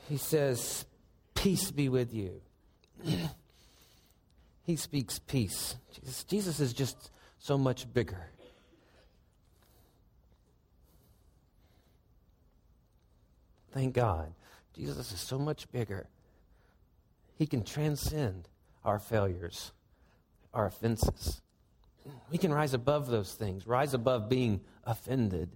He 0.08 0.16
says, 0.16 0.87
peace 1.34 1.70
be 1.70 1.90
with 1.90 2.14
you. 2.14 2.40
he 4.68 4.76
speaks 4.76 5.18
peace. 5.18 5.76
Jesus, 5.94 6.24
Jesus 6.24 6.61
is 6.61 6.74
just 6.74 7.11
so 7.38 7.57
much 7.57 7.90
bigger. 7.90 8.28
Thank 13.72 13.94
God. 13.94 14.35
Jesus 14.74 15.11
is 15.11 15.20
so 15.20 15.38
much 15.38 15.72
bigger. 15.72 16.07
He 17.37 17.46
can 17.46 17.64
transcend 17.64 18.46
our 18.85 18.98
failures, 18.98 19.72
our 20.52 20.66
offenses. 20.66 21.40
We 22.31 22.37
can 22.37 22.52
rise 22.52 22.74
above 22.74 23.07
those 23.07 23.33
things, 23.33 23.66
rise 23.66 23.94
above 23.94 24.28
being 24.28 24.61
offended 24.85 25.48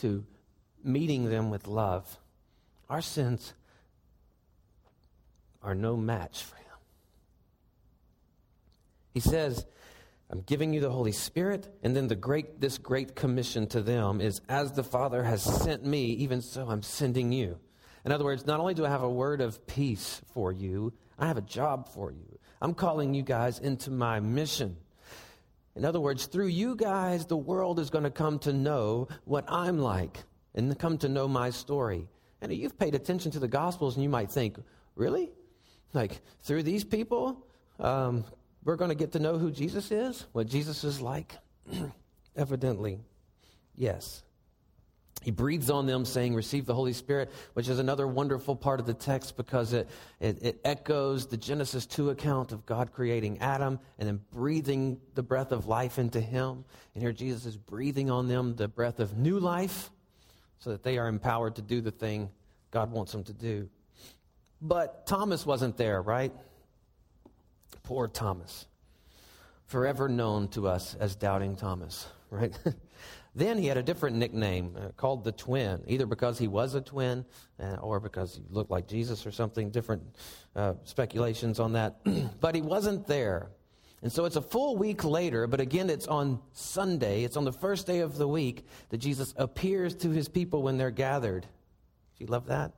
to 0.00 0.26
meeting 0.84 1.30
them 1.30 1.48
with 1.48 1.66
love. 1.66 2.18
Our 2.90 3.00
sins 3.00 3.54
are 5.62 5.74
no 5.74 5.96
match 5.96 6.42
for. 6.42 6.61
He 9.12 9.20
says, 9.20 9.66
I'm 10.30 10.40
giving 10.40 10.72
you 10.72 10.80
the 10.80 10.90
Holy 10.90 11.12
Spirit, 11.12 11.68
and 11.82 11.94
then 11.94 12.08
the 12.08 12.16
great 12.16 12.60
this 12.60 12.78
great 12.78 13.14
commission 13.14 13.66
to 13.68 13.82
them 13.82 14.20
is 14.20 14.40
as 14.48 14.72
the 14.72 14.82
Father 14.82 15.22
has 15.22 15.42
sent 15.42 15.84
me, 15.84 16.06
even 16.12 16.40
so 16.40 16.68
I'm 16.68 16.82
sending 16.82 17.32
you. 17.32 17.58
In 18.04 18.12
other 18.12 18.24
words, 18.24 18.46
not 18.46 18.58
only 18.58 18.74
do 18.74 18.86
I 18.86 18.88
have 18.88 19.02
a 19.02 19.10
word 19.10 19.40
of 19.40 19.66
peace 19.66 20.22
for 20.32 20.50
you, 20.50 20.92
I 21.18 21.26
have 21.26 21.36
a 21.36 21.42
job 21.42 21.88
for 21.88 22.10
you. 22.10 22.38
I'm 22.60 22.74
calling 22.74 23.12
you 23.14 23.22
guys 23.22 23.58
into 23.58 23.90
my 23.90 24.20
mission. 24.20 24.76
In 25.76 25.84
other 25.84 26.00
words, 26.00 26.26
through 26.26 26.48
you 26.48 26.76
guys, 26.76 27.26
the 27.26 27.36
world 27.36 27.78
is 27.78 27.90
going 27.90 28.04
to 28.04 28.10
come 28.10 28.38
to 28.40 28.52
know 28.52 29.08
what 29.24 29.44
I'm 29.48 29.78
like 29.78 30.18
and 30.54 30.78
come 30.78 30.98
to 30.98 31.08
know 31.08 31.28
my 31.28 31.50
story. 31.50 32.08
And 32.40 32.52
you've 32.52 32.78
paid 32.78 32.94
attention 32.94 33.30
to 33.32 33.38
the 33.38 33.48
Gospels, 33.48 33.94
and 33.94 34.02
you 34.02 34.08
might 34.08 34.30
think, 34.30 34.58
really? 34.96 35.30
Like, 35.92 36.20
through 36.42 36.64
these 36.64 36.84
people? 36.84 37.46
Um, 37.78 38.24
we're 38.64 38.76
going 38.76 38.90
to 38.90 38.94
get 38.94 39.12
to 39.12 39.18
know 39.18 39.38
who 39.38 39.50
Jesus 39.50 39.90
is, 39.90 40.26
what 40.32 40.46
Jesus 40.46 40.84
is 40.84 41.00
like? 41.00 41.34
Evidently, 42.36 43.00
yes. 43.74 44.22
He 45.22 45.30
breathes 45.30 45.70
on 45.70 45.86
them, 45.86 46.04
saying, 46.04 46.34
Receive 46.34 46.66
the 46.66 46.74
Holy 46.74 46.92
Spirit, 46.92 47.30
which 47.54 47.68
is 47.68 47.78
another 47.78 48.08
wonderful 48.08 48.56
part 48.56 48.80
of 48.80 48.86
the 48.86 48.94
text 48.94 49.36
because 49.36 49.72
it, 49.72 49.88
it, 50.18 50.42
it, 50.42 50.60
echoes 50.64 51.26
the 51.26 51.36
Genesis 51.36 51.86
2 51.86 52.10
account 52.10 52.50
of 52.50 52.66
God 52.66 52.92
creating 52.92 53.38
Adam 53.38 53.78
and 53.98 54.08
then 54.08 54.20
breathing 54.32 55.00
the 55.14 55.22
breath 55.22 55.52
of 55.52 55.66
life 55.66 55.98
into 55.98 56.20
him. 56.20 56.64
And 56.94 57.02
here 57.02 57.12
Jesus 57.12 57.46
is 57.46 57.56
breathing 57.56 58.10
on 58.10 58.26
them 58.26 58.56
the 58.56 58.66
breath 58.68 58.98
of 58.98 59.16
new 59.16 59.38
life 59.38 59.90
so 60.58 60.70
that 60.70 60.82
they 60.82 60.98
are 60.98 61.06
empowered 61.06 61.56
to 61.56 61.62
do 61.62 61.80
the 61.80 61.90
thing 61.92 62.28
God 62.72 62.90
wants 62.90 63.12
them 63.12 63.22
to 63.24 63.32
do. 63.32 63.68
But 64.60 65.06
Thomas 65.06 65.46
wasn't 65.46 65.76
there, 65.76 66.02
right? 66.02 66.32
Poor 67.92 68.08
Thomas, 68.08 68.64
forever 69.66 70.08
known 70.08 70.48
to 70.48 70.66
us 70.66 70.94
as 70.94 71.14
Doubting 71.14 71.56
Thomas, 71.56 72.06
right? 72.30 72.58
then 73.34 73.58
he 73.58 73.66
had 73.66 73.76
a 73.76 73.82
different 73.82 74.16
nickname 74.16 74.74
uh, 74.78 74.88
called 74.96 75.24
the 75.24 75.32
twin, 75.32 75.84
either 75.86 76.06
because 76.06 76.38
he 76.38 76.48
was 76.48 76.74
a 76.74 76.80
twin 76.80 77.22
uh, 77.60 77.74
or 77.82 78.00
because 78.00 78.36
he 78.36 78.42
looked 78.48 78.70
like 78.70 78.88
Jesus 78.88 79.26
or 79.26 79.30
something, 79.30 79.68
different 79.68 80.04
uh, 80.56 80.72
speculations 80.84 81.60
on 81.60 81.74
that. 81.74 82.00
but 82.40 82.54
he 82.54 82.62
wasn't 82.62 83.06
there. 83.06 83.50
And 84.00 84.10
so 84.10 84.24
it's 84.24 84.36
a 84.36 84.42
full 84.42 84.78
week 84.78 85.04
later, 85.04 85.46
but 85.46 85.60
again, 85.60 85.90
it's 85.90 86.06
on 86.06 86.40
Sunday. 86.54 87.24
It's 87.24 87.36
on 87.36 87.44
the 87.44 87.52
first 87.52 87.86
day 87.86 87.98
of 87.98 88.16
the 88.16 88.26
week 88.26 88.64
that 88.88 88.96
Jesus 88.96 89.34
appears 89.36 89.94
to 89.96 90.08
his 90.08 90.30
people 90.30 90.62
when 90.62 90.78
they're 90.78 90.90
gathered. 90.90 91.42
Do 91.42 92.24
you 92.24 92.28
love 92.28 92.46
that? 92.46 92.72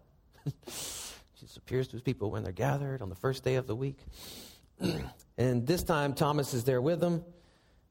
Jesus 0.65 1.57
appears 1.57 1.87
to 1.87 1.93
his 1.93 2.03
people 2.03 2.33
when 2.33 2.43
they're 2.43 2.53
gathered 2.53 3.01
on 3.01 3.11
the 3.11 3.15
first 3.15 3.45
day 3.45 3.55
of 3.55 3.69
the 3.69 3.77
week. 3.77 3.99
and 5.39 5.67
this 5.67 5.83
time, 5.83 6.15
Thomas 6.15 6.55
is 6.55 6.65
there 6.65 6.83
with 6.83 7.03
him. 7.03 7.25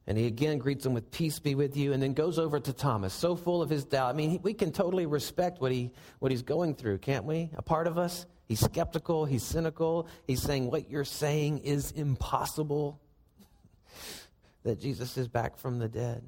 And 0.06 0.18
he 0.18 0.26
again 0.26 0.58
greets 0.58 0.84
him 0.84 0.92
with 0.92 1.10
peace 1.10 1.38
be 1.38 1.54
with 1.54 1.76
you, 1.76 1.94
and 1.94 2.02
then 2.02 2.12
goes 2.12 2.38
over 2.38 2.60
to 2.60 2.72
Thomas, 2.74 3.14
so 3.14 3.36
full 3.36 3.62
of 3.62 3.70
his 3.70 3.84
doubt. 3.84 4.10
I 4.10 4.12
mean, 4.12 4.38
we 4.42 4.52
can 4.52 4.70
totally 4.70 5.06
respect 5.06 5.62
what, 5.62 5.72
he, 5.72 5.92
what 6.18 6.30
he's 6.30 6.42
going 6.42 6.74
through, 6.74 6.98
can't 6.98 7.24
we? 7.24 7.50
A 7.56 7.62
part 7.62 7.86
of 7.86 7.96
us. 7.96 8.26
He's 8.46 8.60
skeptical, 8.60 9.24
he's 9.24 9.42
cynical, 9.42 10.06
he's 10.26 10.42
saying 10.42 10.70
what 10.70 10.90
you're 10.90 11.06
saying 11.06 11.60
is 11.60 11.92
impossible, 11.92 13.00
that 14.64 14.78
Jesus 14.78 15.16
is 15.16 15.28
back 15.28 15.56
from 15.56 15.78
the 15.78 15.88
dead. 15.88 16.22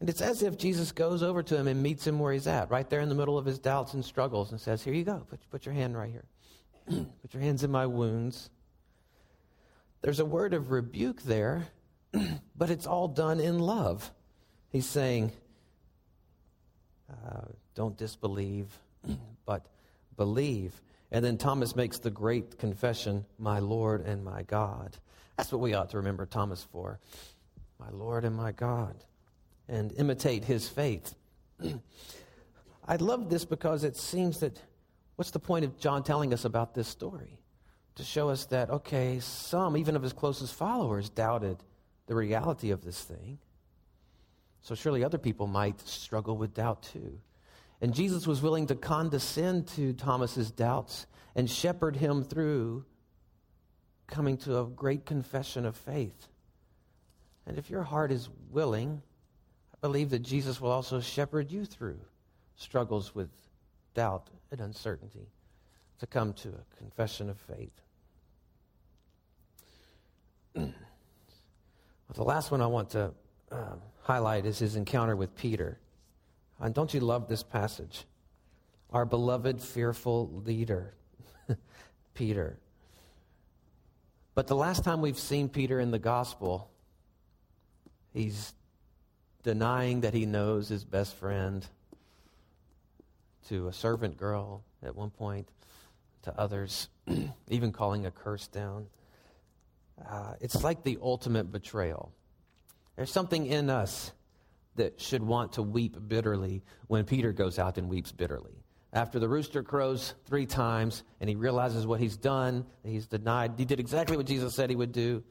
And 0.00 0.08
it's 0.08 0.20
as 0.20 0.42
if 0.42 0.58
Jesus 0.58 0.90
goes 0.90 1.22
over 1.22 1.44
to 1.44 1.56
him 1.56 1.68
and 1.68 1.80
meets 1.80 2.04
him 2.04 2.18
where 2.18 2.32
he's 2.32 2.48
at, 2.48 2.72
right 2.72 2.90
there 2.90 3.00
in 3.00 3.08
the 3.08 3.14
middle 3.14 3.38
of 3.38 3.44
his 3.44 3.60
doubts 3.60 3.94
and 3.94 4.04
struggles, 4.04 4.50
and 4.50 4.60
says, 4.60 4.82
Here 4.82 4.92
you 4.92 5.04
go, 5.04 5.24
put, 5.30 5.38
put 5.48 5.64
your 5.64 5.76
hand 5.76 5.96
right 5.96 6.10
here. 6.10 6.24
Put 6.88 7.34
your 7.34 7.42
hands 7.42 7.64
in 7.64 7.70
my 7.70 7.86
wounds. 7.86 8.50
There's 10.02 10.20
a 10.20 10.24
word 10.24 10.52
of 10.52 10.70
rebuke 10.70 11.22
there, 11.22 11.66
but 12.56 12.70
it's 12.70 12.86
all 12.86 13.08
done 13.08 13.40
in 13.40 13.58
love. 13.58 14.10
He's 14.70 14.86
saying, 14.86 15.32
uh, 17.10 17.42
don't 17.74 17.96
disbelieve, 17.96 18.66
but 19.46 19.66
believe. 20.16 20.72
And 21.10 21.24
then 21.24 21.36
Thomas 21.36 21.76
makes 21.76 21.98
the 21.98 22.10
great 22.10 22.58
confession, 22.58 23.26
my 23.38 23.58
Lord 23.58 24.00
and 24.06 24.24
my 24.24 24.42
God. 24.42 24.96
That's 25.36 25.52
what 25.52 25.60
we 25.60 25.74
ought 25.74 25.90
to 25.90 25.98
remember 25.98 26.26
Thomas 26.26 26.62
for. 26.72 26.98
My 27.78 27.90
Lord 27.90 28.24
and 28.24 28.34
my 28.34 28.52
God. 28.52 28.96
And 29.68 29.92
imitate 29.98 30.44
his 30.44 30.68
faith. 30.68 31.14
I 32.86 32.96
love 32.96 33.30
this 33.30 33.44
because 33.44 33.84
it 33.84 33.96
seems 33.96 34.40
that 34.40 34.58
What's 35.16 35.30
the 35.30 35.38
point 35.38 35.64
of 35.64 35.78
John 35.78 36.02
telling 36.02 36.32
us 36.32 36.44
about 36.44 36.74
this 36.74 36.88
story? 36.88 37.38
To 37.96 38.04
show 38.04 38.30
us 38.30 38.46
that, 38.46 38.70
okay, 38.70 39.20
some, 39.20 39.76
even 39.76 39.96
of 39.96 40.02
his 40.02 40.12
closest 40.12 40.54
followers, 40.54 41.10
doubted 41.10 41.58
the 42.06 42.14
reality 42.14 42.70
of 42.70 42.84
this 42.84 43.02
thing. 43.02 43.38
So 44.62 44.74
surely 44.74 45.04
other 45.04 45.18
people 45.18 45.46
might 45.46 45.80
struggle 45.80 46.36
with 46.36 46.54
doubt 46.54 46.82
too. 46.82 47.18
And 47.80 47.94
Jesus 47.94 48.26
was 48.26 48.40
willing 48.40 48.68
to 48.68 48.74
condescend 48.74 49.66
to 49.68 49.92
Thomas's 49.92 50.50
doubts 50.50 51.06
and 51.34 51.50
shepherd 51.50 51.96
him 51.96 52.22
through 52.22 52.84
coming 54.06 54.36
to 54.36 54.60
a 54.60 54.66
great 54.66 55.04
confession 55.04 55.66
of 55.66 55.76
faith. 55.76 56.28
And 57.46 57.58
if 57.58 57.70
your 57.70 57.82
heart 57.82 58.12
is 58.12 58.28
willing, 58.50 59.02
I 59.74 59.78
believe 59.80 60.10
that 60.10 60.20
Jesus 60.20 60.60
will 60.60 60.70
also 60.70 61.00
shepherd 61.00 61.50
you 61.50 61.64
through 61.64 61.98
struggles 62.54 63.14
with 63.14 63.30
doubt 63.94 64.28
and 64.52 64.60
uncertainty. 64.60 65.26
to 65.98 66.06
come 66.06 66.32
to 66.32 66.48
a 66.48 66.76
confession 66.78 67.30
of 67.30 67.38
faith. 67.38 67.80
well, 70.54 70.72
the 72.12 72.24
last 72.24 72.50
one 72.50 72.60
I 72.60 72.66
want 72.66 72.90
to 72.90 73.12
uh, 73.52 73.76
highlight 74.00 74.44
is 74.44 74.58
his 74.58 74.74
encounter 74.74 75.14
with 75.14 75.36
Peter. 75.36 75.78
And 76.58 76.74
don't 76.74 76.92
you 76.92 76.98
love 76.98 77.28
this 77.28 77.44
passage? 77.44 78.04
Our 78.90 79.04
beloved, 79.04 79.62
fearful 79.62 80.42
leader, 80.44 80.94
Peter. 82.14 82.58
But 84.34 84.48
the 84.48 84.56
last 84.56 84.82
time 84.82 85.00
we've 85.02 85.18
seen 85.18 85.48
Peter 85.48 85.78
in 85.78 85.92
the 85.92 86.00
gospel, 86.00 86.68
he's 88.12 88.54
denying 89.44 90.00
that 90.00 90.14
he 90.14 90.26
knows 90.26 90.68
his 90.68 90.84
best 90.84 91.14
friend 91.14 91.64
to 93.48 93.68
a 93.68 93.72
servant 93.72 94.16
girl 94.16 94.62
at 94.82 94.94
one 94.94 95.10
point, 95.10 95.48
to 96.22 96.38
others, 96.38 96.88
even 97.48 97.72
calling 97.72 98.06
a 98.06 98.10
curse 98.10 98.46
down. 98.48 98.86
Uh, 100.08 100.34
it's 100.40 100.62
like 100.62 100.82
the 100.82 100.98
ultimate 101.02 101.50
betrayal. 101.52 102.12
There's 102.96 103.10
something 103.10 103.46
in 103.46 103.70
us 103.70 104.12
that 104.76 105.00
should 105.00 105.22
want 105.22 105.52
to 105.52 105.62
weep 105.62 105.96
bitterly 106.08 106.62
when 106.86 107.04
Peter 107.04 107.32
goes 107.32 107.58
out 107.58 107.78
and 107.78 107.88
weeps 107.88 108.12
bitterly. 108.12 108.62
After 108.92 109.18
the 109.18 109.28
rooster 109.28 109.62
crows 109.62 110.14
three 110.26 110.46
times 110.46 111.02
and 111.20 111.28
he 111.28 111.36
realizes 111.36 111.86
what 111.86 112.00
he's 112.00 112.16
done, 112.16 112.66
he's 112.84 113.06
denied, 113.06 113.52
he 113.56 113.64
did 113.64 113.80
exactly 113.80 114.16
what 114.16 114.26
Jesus 114.26 114.54
said 114.54 114.68
he 114.70 114.76
would 114.76 114.92
do. 114.92 115.22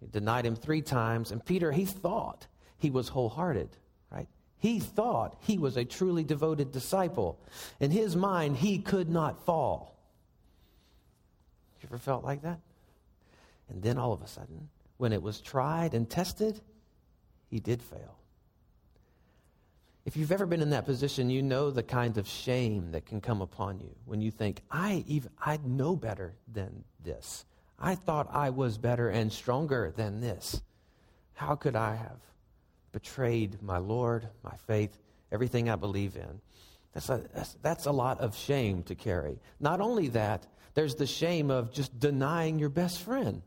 He 0.00 0.06
denied 0.06 0.46
him 0.46 0.56
three 0.56 0.82
times. 0.82 1.32
And 1.32 1.44
Peter, 1.44 1.72
he 1.72 1.84
thought 1.84 2.46
he 2.78 2.90
was 2.90 3.08
wholehearted? 3.08 3.76
He 4.60 4.78
thought 4.78 5.36
he 5.40 5.56
was 5.58 5.76
a 5.76 5.84
truly 5.84 6.22
devoted 6.22 6.70
disciple. 6.70 7.40
In 7.80 7.90
his 7.90 8.14
mind, 8.14 8.58
he 8.58 8.78
could 8.78 9.08
not 9.08 9.44
fall. 9.46 9.96
You 11.80 11.88
ever 11.88 11.98
felt 11.98 12.22
like 12.22 12.42
that? 12.42 12.60
And 13.70 13.82
then 13.82 13.96
all 13.96 14.12
of 14.12 14.20
a 14.20 14.26
sudden, 14.26 14.68
when 14.98 15.14
it 15.14 15.22
was 15.22 15.40
tried 15.40 15.94
and 15.94 16.08
tested, 16.08 16.60
he 17.48 17.58
did 17.58 17.82
fail. 17.82 18.18
If 20.04 20.16
you've 20.16 20.32
ever 20.32 20.44
been 20.44 20.60
in 20.60 20.70
that 20.70 20.84
position, 20.84 21.30
you 21.30 21.42
know 21.42 21.70
the 21.70 21.82
kind 21.82 22.18
of 22.18 22.28
shame 22.28 22.92
that 22.92 23.06
can 23.06 23.20
come 23.22 23.40
upon 23.40 23.80
you 23.80 23.94
when 24.04 24.20
you 24.20 24.30
think, 24.30 24.60
I 24.70 25.04
even 25.06 25.30
I 25.40 25.58
know 25.64 25.96
better 25.96 26.34
than 26.52 26.84
this. 27.02 27.46
I 27.78 27.94
thought 27.94 28.28
I 28.30 28.50
was 28.50 28.76
better 28.76 29.08
and 29.08 29.32
stronger 29.32 29.92
than 29.96 30.20
this. 30.20 30.60
How 31.34 31.54
could 31.54 31.76
I 31.76 31.94
have 31.94 32.29
betrayed 32.92 33.62
my 33.62 33.78
Lord, 33.78 34.28
my 34.42 34.54
faith, 34.66 34.98
everything 35.30 35.68
I 35.68 35.76
believe 35.76 36.16
in? 36.16 36.40
That's 36.92 37.08
a, 37.08 37.24
that's, 37.34 37.56
that's 37.62 37.86
a 37.86 37.92
lot 37.92 38.20
of 38.20 38.36
shame 38.36 38.82
to 38.84 38.94
carry. 38.94 39.38
Not 39.60 39.80
only 39.80 40.08
that, 40.08 40.46
there's 40.74 40.96
the 40.96 41.06
shame 41.06 41.50
of 41.50 41.72
just 41.72 41.98
denying 41.98 42.58
your 42.58 42.68
best 42.68 43.00
friend 43.00 43.42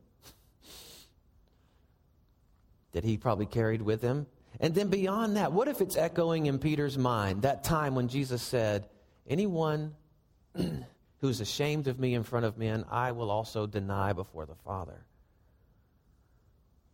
that 2.94 3.04
he 3.04 3.18
probably 3.18 3.46
carried 3.46 3.82
with 3.82 4.02
him. 4.02 4.28
And 4.60 4.74
then 4.74 4.90
beyond 4.90 5.38
that, 5.38 5.52
what 5.52 5.68
if 5.68 5.82
it's 5.82 5.98
echoing 5.98 6.46
in 6.46 6.60
Peter's 6.60 6.98
mind 6.98 7.42
that 7.42 7.64
time 7.64 7.96
when 7.96 8.08
Jesus 8.08 8.42
said, 8.42 8.88
Anyone 9.28 9.96
who 10.56 11.30
is 11.30 11.42
ashamed 11.42 11.88
of 11.88 12.00
me 12.00 12.14
in 12.14 12.24
front 12.24 12.46
of 12.46 12.58
men, 12.58 12.86
I 12.92 13.14
will 13.14 13.32
also 13.32 13.66
deny 13.66 14.14
before 14.14 14.46
the 14.46 14.56
Father? 14.56 15.06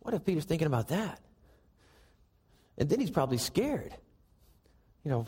What 0.00 0.14
if 0.14 0.24
Peter's 0.24 0.44
thinking 0.44 0.66
about 0.66 0.88
that? 0.88 1.20
And 2.80 2.88
then 2.88 2.98
he's 2.98 3.10
probably 3.10 3.36
scared. 3.36 3.94
You 5.04 5.10
know, 5.10 5.26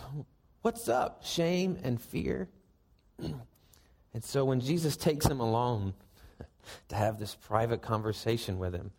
what's 0.63 0.89
up? 0.89 1.23
Shame 1.23 1.79
and 1.85 2.01
fear. 2.01 2.49
and 3.19 4.25
so 4.25 4.47
when 4.47 4.61
Jesus 4.61 4.97
takes 4.97 5.27
him 5.27 5.39
alone 5.39 5.93
to 6.89 6.97
have 6.97 7.19
this 7.19 7.35
private 7.35 7.83
conversation 7.83 8.59
with 8.59 8.75
him, 8.75 8.91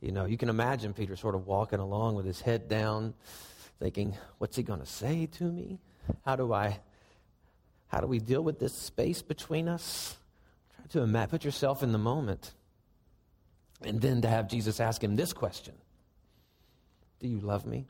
you 0.00 0.10
know, 0.10 0.24
you 0.24 0.38
can 0.38 0.48
imagine 0.48 0.94
Peter 0.94 1.16
sort 1.16 1.34
of 1.34 1.46
walking 1.46 1.80
along 1.80 2.14
with 2.14 2.24
his 2.24 2.40
head 2.40 2.66
down, 2.66 3.12
thinking, 3.78 4.16
what's 4.38 4.56
he 4.56 4.62
going 4.62 4.80
to 4.80 4.86
say 4.86 5.26
to 5.26 5.44
me? 5.44 5.78
How 6.24 6.34
do 6.34 6.50
I, 6.50 6.80
how 7.88 8.00
do 8.00 8.06
we 8.06 8.20
deal 8.20 8.42
with 8.42 8.58
this 8.58 8.72
space 8.72 9.20
between 9.20 9.68
us? 9.68 10.16
Try 10.76 10.86
to 10.92 11.02
imagine, 11.02 11.28
put 11.28 11.44
yourself 11.44 11.82
in 11.82 11.92
the 11.92 11.98
moment. 11.98 12.52
And 13.82 14.00
then 14.00 14.22
to 14.22 14.28
have 14.28 14.48
Jesus 14.48 14.80
ask 14.80 15.04
him 15.04 15.14
this 15.14 15.34
question 15.34 15.74
Do 17.22 17.28
you 17.28 17.38
love 17.38 17.64
me? 17.64 17.86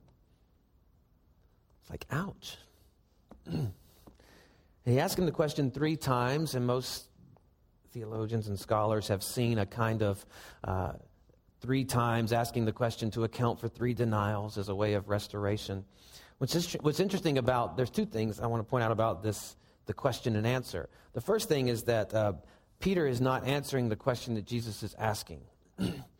It's 1.80 1.90
like, 1.90 2.04
ouch. 2.10 2.58
he 4.84 5.00
asked 5.00 5.18
him 5.18 5.24
the 5.24 5.32
question 5.32 5.70
three 5.70 5.96
times, 5.96 6.54
and 6.54 6.66
most 6.66 7.06
theologians 7.92 8.48
and 8.48 8.60
scholars 8.60 9.08
have 9.08 9.22
seen 9.22 9.56
a 9.56 9.64
kind 9.64 10.02
of 10.02 10.26
uh, 10.64 10.92
three 11.62 11.82
times, 11.86 12.34
asking 12.34 12.66
the 12.66 12.72
question 12.72 13.10
to 13.12 13.24
account 13.24 13.58
for 13.58 13.68
three 13.68 13.94
denials 13.94 14.58
as 14.58 14.68
a 14.68 14.74
way 14.74 14.92
of 14.92 15.08
restoration. 15.08 15.86
What's, 16.36 16.54
is, 16.54 16.74
what's 16.82 17.00
interesting 17.00 17.38
about, 17.38 17.78
there's 17.78 17.90
two 17.90 18.04
things 18.04 18.38
I 18.38 18.46
want 18.48 18.60
to 18.60 18.68
point 18.68 18.84
out 18.84 18.92
about 18.92 19.22
this, 19.22 19.56
the 19.86 19.94
question 19.94 20.36
and 20.36 20.46
answer. 20.46 20.90
The 21.14 21.22
first 21.22 21.48
thing 21.48 21.68
is 21.68 21.84
that 21.84 22.12
uh, 22.12 22.34
Peter 22.80 23.06
is 23.06 23.22
not 23.22 23.46
answering 23.46 23.88
the 23.88 23.96
question 23.96 24.34
that 24.34 24.44
Jesus 24.44 24.82
is 24.82 24.94
asking. 24.98 25.40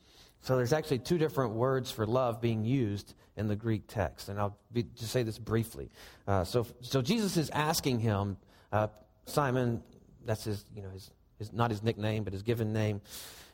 so 0.43 0.57
there's 0.57 0.73
actually 0.73 0.99
two 0.99 1.19
different 1.19 1.53
words 1.53 1.91
for 1.91 2.05
love 2.05 2.41
being 2.41 2.65
used 2.65 3.15
in 3.37 3.47
the 3.47 3.55
Greek 3.57 3.85
text. 3.87 4.29
And 4.29 4.39
I'll 4.41 4.57
be, 4.73 4.83
just 4.97 5.13
say 5.13 5.23
this 5.23 5.39
briefly. 5.39 5.89
Uh, 6.27 6.43
so, 6.45 6.67
so 6.81 7.01
Jesus 7.01 7.37
is 7.37 7.49
asking 7.51 8.01
him, 8.01 8.37
uh, 8.73 8.89
Simon, 9.27 9.83
that's 10.25 10.45
his, 10.45 10.65
you 10.75 10.83
know, 10.83 10.91
his, 10.91 11.11
his, 11.39 11.53
not 11.53 11.71
his 11.71 11.83
nickname, 11.85 12.25
but 12.25 12.33
his 12.33 12.43
given 12.43 12.73
name, 12.73 13.01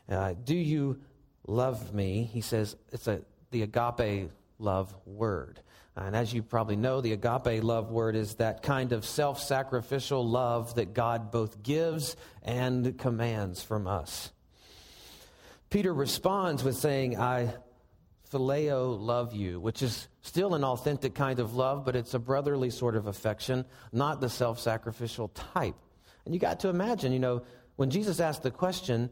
uh, 0.08 0.32
do 0.44 0.54
you 0.56 0.98
love 1.46 1.92
me, 1.94 2.24
he 2.32 2.40
says 2.40 2.74
it's 2.90 3.06
a, 3.06 3.20
the 3.50 3.62
agape 3.62 4.30
love 4.58 4.94
word. 5.04 5.60
And 5.94 6.14
as 6.16 6.32
you 6.32 6.42
probably 6.42 6.76
know, 6.76 7.00
the 7.00 7.12
agape 7.12 7.62
love 7.62 7.90
word 7.90 8.14
is 8.14 8.36
that 8.36 8.62
kind 8.62 8.92
of 8.92 9.04
self 9.04 9.42
sacrificial 9.42 10.26
love 10.26 10.76
that 10.76 10.94
God 10.94 11.32
both 11.32 11.62
gives 11.62 12.16
and 12.42 12.96
commands 12.96 13.62
from 13.62 13.86
us. 13.86 14.30
Peter 15.70 15.92
responds 15.92 16.64
with 16.64 16.76
saying, 16.76 17.18
I 17.18 17.54
phileo 18.30 18.98
love 18.98 19.34
you, 19.34 19.60
which 19.60 19.82
is 19.82 20.08
still 20.22 20.54
an 20.54 20.64
authentic 20.64 21.14
kind 21.14 21.38
of 21.38 21.54
love, 21.54 21.84
but 21.84 21.96
it's 21.96 22.14
a 22.14 22.18
brotherly 22.18 22.70
sort 22.70 22.96
of 22.96 23.06
affection, 23.06 23.64
not 23.92 24.20
the 24.20 24.28
self 24.28 24.60
sacrificial 24.60 25.28
type. 25.28 25.76
And 26.24 26.34
you 26.34 26.40
got 26.40 26.60
to 26.60 26.68
imagine, 26.68 27.12
you 27.12 27.18
know, 27.18 27.42
when 27.76 27.90
Jesus 27.90 28.20
asked 28.20 28.42
the 28.42 28.50
question, 28.50 29.10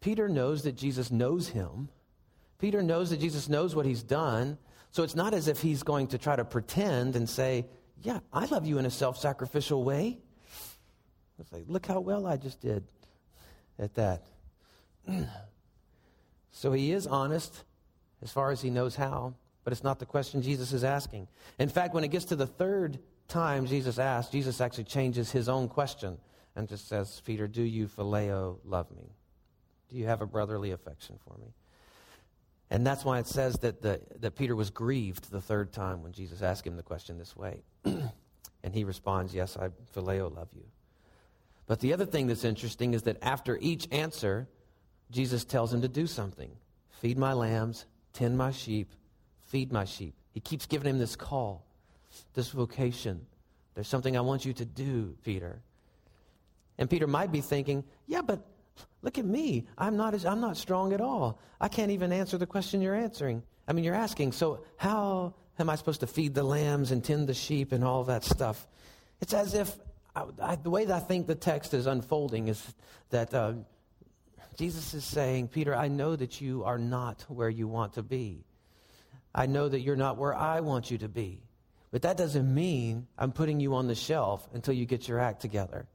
Peter 0.00 0.28
knows 0.28 0.62
that 0.62 0.76
Jesus 0.76 1.10
knows 1.10 1.48
him. 1.48 1.88
Peter 2.58 2.82
knows 2.82 3.10
that 3.10 3.20
Jesus 3.20 3.48
knows 3.48 3.74
what 3.74 3.86
he's 3.86 4.02
done. 4.02 4.58
So 4.90 5.02
it's 5.02 5.14
not 5.14 5.34
as 5.34 5.48
if 5.48 5.60
he's 5.60 5.82
going 5.82 6.08
to 6.08 6.18
try 6.18 6.36
to 6.36 6.44
pretend 6.44 7.16
and 7.16 7.28
say, 7.28 7.66
Yeah, 8.02 8.20
I 8.32 8.46
love 8.46 8.66
you 8.66 8.78
in 8.78 8.86
a 8.86 8.90
self 8.90 9.18
sacrificial 9.18 9.84
way. 9.84 10.18
It's 11.38 11.52
like, 11.52 11.64
Look 11.68 11.86
how 11.86 12.00
well 12.00 12.26
I 12.26 12.36
just 12.36 12.60
did 12.60 12.84
at 13.78 13.94
that. 13.94 14.24
so 16.50 16.72
he 16.72 16.92
is 16.92 17.06
honest 17.06 17.64
as 18.22 18.30
far 18.30 18.50
as 18.50 18.60
he 18.60 18.70
knows 18.70 18.96
how, 18.96 19.34
but 19.64 19.72
it's 19.72 19.84
not 19.84 19.98
the 19.98 20.06
question 20.06 20.42
Jesus 20.42 20.72
is 20.72 20.84
asking. 20.84 21.28
In 21.58 21.68
fact, 21.68 21.94
when 21.94 22.04
it 22.04 22.08
gets 22.08 22.26
to 22.26 22.36
the 22.36 22.46
third 22.46 22.98
time 23.28 23.66
Jesus 23.66 23.98
asks, 23.98 24.32
Jesus 24.32 24.60
actually 24.60 24.84
changes 24.84 25.30
his 25.30 25.48
own 25.48 25.68
question 25.68 26.18
and 26.56 26.68
just 26.68 26.88
says, 26.88 27.22
Peter, 27.24 27.46
do 27.46 27.62
you 27.62 27.86
phileo 27.86 28.58
love 28.64 28.90
me? 28.90 29.12
Do 29.88 29.96
you 29.96 30.06
have 30.06 30.20
a 30.20 30.26
brotherly 30.26 30.72
affection 30.72 31.18
for 31.24 31.38
me? 31.38 31.54
And 32.70 32.86
that's 32.86 33.04
why 33.04 33.18
it 33.18 33.26
says 33.26 33.58
that, 33.58 33.82
the, 33.82 34.00
that 34.20 34.36
Peter 34.36 34.54
was 34.54 34.70
grieved 34.70 35.30
the 35.30 35.40
third 35.40 35.72
time 35.72 36.02
when 36.02 36.12
Jesus 36.12 36.40
asked 36.40 36.66
him 36.66 36.76
the 36.76 36.82
question 36.82 37.18
this 37.18 37.36
way. 37.36 37.62
and 37.84 38.72
he 38.72 38.84
responds, 38.84 39.34
Yes, 39.34 39.56
I 39.56 39.70
phileo 39.94 40.34
love 40.34 40.48
you. 40.54 40.64
But 41.66 41.80
the 41.80 41.92
other 41.92 42.06
thing 42.06 42.26
that's 42.26 42.44
interesting 42.44 42.94
is 42.94 43.02
that 43.02 43.16
after 43.22 43.58
each 43.60 43.88
answer, 43.90 44.48
Jesus 45.10 45.44
tells 45.44 45.72
him 45.72 45.82
to 45.82 45.88
do 45.88 46.06
something 46.06 46.50
feed 47.00 47.16
my 47.16 47.32
lambs, 47.32 47.86
tend 48.12 48.36
my 48.36 48.50
sheep, 48.50 48.92
feed 49.46 49.72
my 49.72 49.86
sheep. 49.86 50.14
He 50.32 50.40
keeps 50.40 50.66
giving 50.66 50.90
him 50.90 50.98
this 50.98 51.16
call, 51.16 51.64
this 52.34 52.50
vocation. 52.50 53.24
There's 53.74 53.88
something 53.88 54.18
I 54.18 54.20
want 54.20 54.44
you 54.44 54.52
to 54.52 54.64
do, 54.66 55.16
Peter. 55.24 55.60
And 56.76 56.90
Peter 56.90 57.06
might 57.06 57.32
be 57.32 57.40
thinking, 57.40 57.84
Yeah, 58.06 58.20
but 58.20 58.44
Look 59.02 59.18
at 59.18 59.24
me. 59.24 59.66
I'm 59.78 59.96
not, 59.96 60.14
as, 60.14 60.26
I'm 60.26 60.40
not 60.40 60.56
strong 60.56 60.92
at 60.92 61.00
all. 61.00 61.38
I 61.60 61.68
can't 61.68 61.90
even 61.90 62.12
answer 62.12 62.38
the 62.38 62.46
question 62.46 62.82
you're 62.82 62.94
answering. 62.94 63.42
I 63.66 63.72
mean, 63.72 63.84
you're 63.84 63.94
asking, 63.94 64.32
so 64.32 64.64
how 64.76 65.34
am 65.58 65.70
I 65.70 65.76
supposed 65.76 66.00
to 66.00 66.06
feed 66.06 66.34
the 66.34 66.42
lambs 66.42 66.90
and 66.90 67.02
tend 67.02 67.28
the 67.28 67.34
sheep 67.34 67.72
and 67.72 67.84
all 67.84 68.04
that 68.04 68.24
stuff? 68.24 68.66
It's 69.20 69.32
as 69.32 69.54
if 69.54 69.74
I, 70.14 70.24
I, 70.42 70.56
the 70.56 70.70
way 70.70 70.84
that 70.84 70.94
I 70.94 71.00
think 71.00 71.26
the 71.26 71.34
text 71.34 71.72
is 71.72 71.86
unfolding 71.86 72.48
is 72.48 72.62
that 73.10 73.32
uh, 73.32 73.54
Jesus 74.60 74.92
is 74.92 75.06
saying, 75.06 75.48
Peter, 75.48 75.74
I 75.74 75.88
know 75.88 76.14
that 76.14 76.42
you 76.42 76.64
are 76.64 76.76
not 76.76 77.24
where 77.28 77.48
you 77.48 77.66
want 77.66 77.94
to 77.94 78.02
be. 78.02 78.44
I 79.34 79.46
know 79.46 79.66
that 79.66 79.80
you're 79.80 79.96
not 79.96 80.18
where 80.18 80.34
I 80.34 80.60
want 80.60 80.90
you 80.90 80.98
to 80.98 81.08
be. 81.08 81.40
But 81.90 82.02
that 82.02 82.18
doesn't 82.18 82.54
mean 82.54 83.06
I'm 83.16 83.32
putting 83.32 83.58
you 83.58 83.74
on 83.76 83.86
the 83.86 83.94
shelf 83.94 84.46
until 84.52 84.74
you 84.74 84.84
get 84.84 85.08
your 85.08 85.18
act 85.18 85.40
together. 85.40 85.88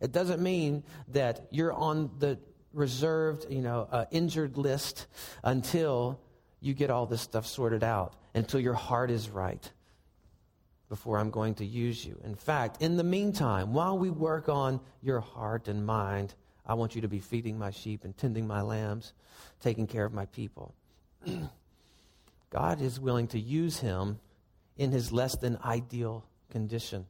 It 0.00 0.12
doesn't 0.12 0.40
mean 0.40 0.84
that 1.08 1.48
you're 1.50 1.72
on 1.72 2.12
the 2.20 2.38
reserved, 2.72 3.46
you 3.50 3.60
know, 3.60 3.88
uh, 3.90 4.04
injured 4.12 4.56
list 4.56 5.08
until 5.42 6.20
you 6.60 6.74
get 6.74 6.90
all 6.90 7.06
this 7.06 7.22
stuff 7.22 7.44
sorted 7.44 7.82
out, 7.82 8.14
until 8.36 8.60
your 8.60 8.74
heart 8.74 9.10
is 9.10 9.30
right 9.30 9.68
before 10.88 11.18
I'm 11.18 11.30
going 11.30 11.56
to 11.56 11.66
use 11.66 12.04
you. 12.06 12.20
In 12.22 12.36
fact, 12.36 12.82
in 12.82 12.96
the 12.96 13.02
meantime, 13.02 13.72
while 13.72 13.98
we 13.98 14.10
work 14.10 14.48
on 14.48 14.78
your 15.00 15.18
heart 15.18 15.66
and 15.66 15.84
mind, 15.84 16.36
I 16.66 16.74
want 16.74 16.94
you 16.94 17.00
to 17.02 17.08
be 17.08 17.18
feeding 17.18 17.58
my 17.58 17.70
sheep 17.70 18.04
and 18.04 18.16
tending 18.16 18.46
my 18.46 18.62
lambs, 18.62 19.12
taking 19.60 19.86
care 19.86 20.04
of 20.04 20.12
my 20.12 20.26
people. 20.26 20.74
God 22.50 22.80
is 22.80 23.00
willing 23.00 23.28
to 23.28 23.38
use 23.38 23.78
him 23.78 24.18
in 24.76 24.92
his 24.92 25.12
less 25.12 25.36
than 25.36 25.58
ideal 25.64 26.24
condition. 26.50 27.06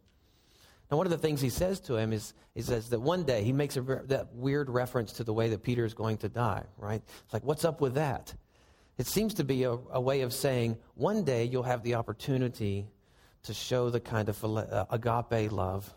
Now, 0.91 0.99
one 0.99 1.07
of 1.07 1.11
the 1.11 1.19
things 1.19 1.41
he 1.41 1.49
says 1.49 1.81
to 1.81 1.97
him 1.97 2.12
is, 2.12 2.35
he 2.55 2.62
says 2.62 2.91
that 2.91 3.01
one 3.01 3.25
day 3.25 3.43
he 3.43 3.53
makes 3.53 3.77
a, 3.77 3.81
that 3.81 4.35
weird 4.35 4.69
reference 4.69 5.12
to 5.15 5.25
the 5.25 5.33
way 5.33 5.49
that 5.49 5.62
Peter 5.62 5.85
is 5.85 5.95
going 5.95 6.19
to 6.19 6.29
die, 6.29 6.65
right? 6.77 7.03
It's 7.25 7.33
like, 7.33 7.45
what's 7.45 7.65
up 7.65 7.81
with 7.81 7.95
that? 7.95 8.35
It 8.99 9.07
seems 9.07 9.35
to 9.35 9.45
be 9.45 9.65
a, 9.65 9.79
a 9.91 10.01
way 10.01 10.21
of 10.21 10.33
saying, 10.33 10.77
one 10.95 11.25
day 11.25 11.45
you'll 11.45 11.62
have 11.62 11.83
the 11.83 11.95
opportunity 11.95 12.88
to 13.45 13.55
show 13.55 13.91
the 13.91 14.01
kind 14.01 14.29
of 14.29 14.45
uh, 14.45 14.85
agape 14.91 15.51
love 15.51 15.93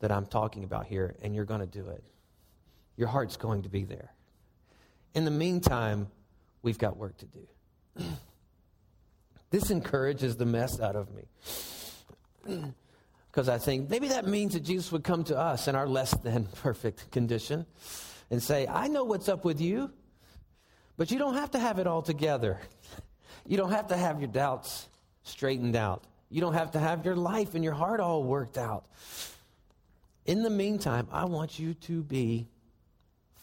that 0.00 0.12
I'm 0.12 0.26
talking 0.26 0.62
about 0.62 0.86
here, 0.86 1.16
and 1.22 1.34
you're 1.34 1.44
going 1.44 1.60
to 1.60 1.66
do 1.66 1.88
it. 1.88 2.04
Your 2.98 3.08
heart's 3.08 3.38
going 3.38 3.62
to 3.62 3.70
be 3.70 3.84
there. 3.84 4.12
In 5.14 5.24
the 5.24 5.30
meantime, 5.30 6.08
we've 6.62 6.76
got 6.78 6.98
work 6.98 7.16
to 7.18 7.26
do. 7.26 8.04
this 9.50 9.70
encourages 9.70 10.36
the 10.36 10.44
mess 10.44 10.80
out 10.80 10.96
of 10.96 11.08
me. 11.14 12.64
Because 13.30 13.50
I 13.50 13.58
think 13.58 13.88
maybe 13.88 14.08
that 14.08 14.26
means 14.26 14.54
that 14.54 14.64
Jesus 14.64 14.90
would 14.90 15.04
come 15.04 15.22
to 15.24 15.38
us 15.38 15.68
in 15.68 15.76
our 15.76 15.86
less 15.86 16.12
than 16.12 16.46
perfect 16.62 17.10
condition 17.12 17.66
and 18.30 18.42
say, 18.42 18.66
I 18.66 18.88
know 18.88 19.04
what's 19.04 19.28
up 19.28 19.44
with 19.44 19.60
you, 19.60 19.92
but 20.96 21.12
you 21.12 21.18
don't 21.18 21.34
have 21.34 21.52
to 21.52 21.58
have 21.58 21.78
it 21.78 21.86
all 21.86 22.02
together. 22.02 22.58
You 23.46 23.56
don't 23.56 23.70
have 23.70 23.88
to 23.88 23.96
have 23.96 24.18
your 24.18 24.30
doubts 24.30 24.88
straightened 25.22 25.76
out. 25.76 26.02
You 26.30 26.40
don't 26.40 26.54
have 26.54 26.72
to 26.72 26.80
have 26.80 27.04
your 27.04 27.14
life 27.14 27.54
and 27.54 27.62
your 27.62 27.74
heart 27.74 28.00
all 28.00 28.24
worked 28.24 28.58
out. 28.58 28.86
In 30.26 30.42
the 30.42 30.50
meantime, 30.50 31.06
I 31.12 31.26
want 31.26 31.60
you 31.60 31.74
to 31.74 32.02
be 32.02 32.48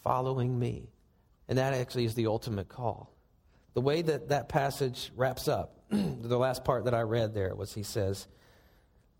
following 0.06 0.56
me. 0.56 0.88
And 1.48 1.58
that 1.58 1.74
actually 1.74 2.04
is 2.04 2.14
the 2.14 2.28
ultimate 2.28 2.68
call. 2.68 3.12
The 3.74 3.80
way 3.80 4.02
that 4.02 4.28
that 4.28 4.48
passage 4.48 5.10
wraps 5.16 5.48
up, 5.48 5.80
the 5.90 6.38
last 6.38 6.64
part 6.64 6.84
that 6.84 6.94
I 6.94 7.00
read 7.00 7.34
there 7.34 7.56
was 7.56 7.74
he 7.74 7.82
says, 7.82 8.28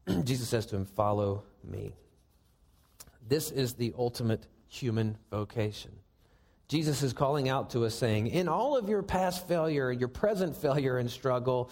Jesus 0.23 0.49
says 0.49 0.65
to 0.67 0.77
him, 0.77 0.87
Follow 0.87 1.43
me. 1.65 1.97
This 3.29 3.51
is 3.51 3.75
the 3.75 3.95
ultimate 3.99 4.47
human 4.69 5.19
vocation. 5.29 5.91
Jesus 6.69 7.03
is 7.03 7.13
calling 7.13 7.49
out 7.49 7.71
to 7.71 7.85
us 7.85 7.97
saying, 7.97 8.29
In 8.29 8.49
all 8.49 8.77
of 8.77 8.89
your 8.89 9.03
past 9.03 9.49
failure, 9.49 9.91
your 9.91 10.07
present 10.07 10.57
failure 10.57 10.99
and 10.99 11.11
struggle, 11.11 11.69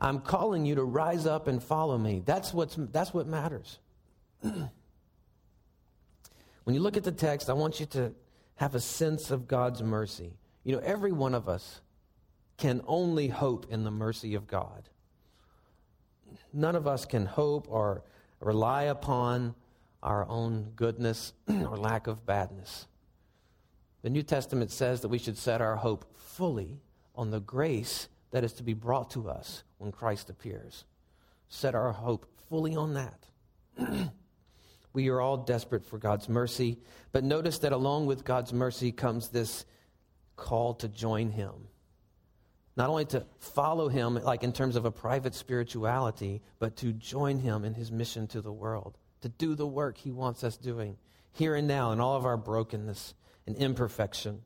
I'm 0.00 0.18
calling 0.18 0.66
you 0.66 0.74
to 0.74 0.82
rise 0.82 1.24
up 1.24 1.46
and 1.46 1.62
follow 1.62 1.98
me. 1.98 2.20
That's, 2.24 2.52
what's, 2.52 2.76
that's 2.76 3.14
what 3.14 3.28
matters. 3.28 3.78
when 4.40 4.70
you 6.66 6.80
look 6.80 6.96
at 6.96 7.04
the 7.04 7.12
text, 7.12 7.48
I 7.48 7.52
want 7.52 7.78
you 7.78 7.86
to 7.86 8.12
have 8.56 8.74
a 8.74 8.80
sense 8.80 9.30
of 9.30 9.46
God's 9.48 9.82
mercy. 9.82 10.32
You 10.64 10.76
know, 10.76 10.82
every 10.84 11.12
one 11.12 11.34
of 11.34 11.48
us 11.48 11.80
can 12.56 12.80
only 12.86 13.28
hope 13.28 13.66
in 13.70 13.84
the 13.84 13.90
mercy 13.90 14.34
of 14.34 14.46
God. 14.46 14.88
None 16.52 16.74
of 16.74 16.86
us 16.86 17.04
can 17.04 17.26
hope 17.26 17.66
or 17.70 18.02
rely 18.40 18.84
upon 18.84 19.54
our 20.02 20.26
own 20.28 20.72
goodness 20.74 21.32
or 21.48 21.76
lack 21.76 22.06
of 22.06 22.24
badness. 22.26 22.86
The 24.02 24.10
New 24.10 24.22
Testament 24.22 24.70
says 24.70 25.00
that 25.00 25.08
we 25.08 25.18
should 25.18 25.36
set 25.36 25.60
our 25.60 25.76
hope 25.76 26.16
fully 26.16 26.80
on 27.14 27.30
the 27.30 27.40
grace 27.40 28.08
that 28.30 28.44
is 28.44 28.52
to 28.54 28.62
be 28.62 28.74
brought 28.74 29.10
to 29.10 29.28
us 29.28 29.64
when 29.78 29.92
Christ 29.92 30.30
appears. 30.30 30.84
Set 31.48 31.74
our 31.74 31.92
hope 31.92 32.26
fully 32.48 32.74
on 32.76 32.94
that. 32.94 33.26
we 34.96 35.10
are 35.10 35.20
all 35.20 35.36
desperate 35.36 35.84
for 35.84 35.98
God's 35.98 36.26
mercy, 36.26 36.78
but 37.12 37.22
notice 37.22 37.58
that 37.58 37.72
along 37.72 38.06
with 38.06 38.24
God's 38.24 38.54
mercy 38.54 38.92
comes 38.92 39.28
this 39.28 39.66
call 40.36 40.72
to 40.76 40.88
join 40.88 41.28
Him. 41.28 41.52
Not 42.78 42.88
only 42.88 43.04
to 43.06 43.26
follow 43.38 43.88
Him, 43.88 44.14
like 44.14 44.42
in 44.42 44.54
terms 44.54 44.74
of 44.74 44.86
a 44.86 44.90
private 44.90 45.34
spirituality, 45.34 46.40
but 46.58 46.76
to 46.76 46.94
join 46.94 47.38
Him 47.38 47.62
in 47.66 47.74
His 47.74 47.92
mission 47.92 48.26
to 48.28 48.40
the 48.40 48.50
world, 48.50 48.96
to 49.20 49.28
do 49.28 49.54
the 49.54 49.66
work 49.66 49.98
He 49.98 50.12
wants 50.12 50.42
us 50.42 50.56
doing 50.56 50.96
here 51.32 51.54
and 51.54 51.68
now 51.68 51.92
in 51.92 52.00
all 52.00 52.16
of 52.16 52.24
our 52.24 52.38
brokenness 52.38 53.12
and 53.46 53.54
imperfection. 53.56 54.40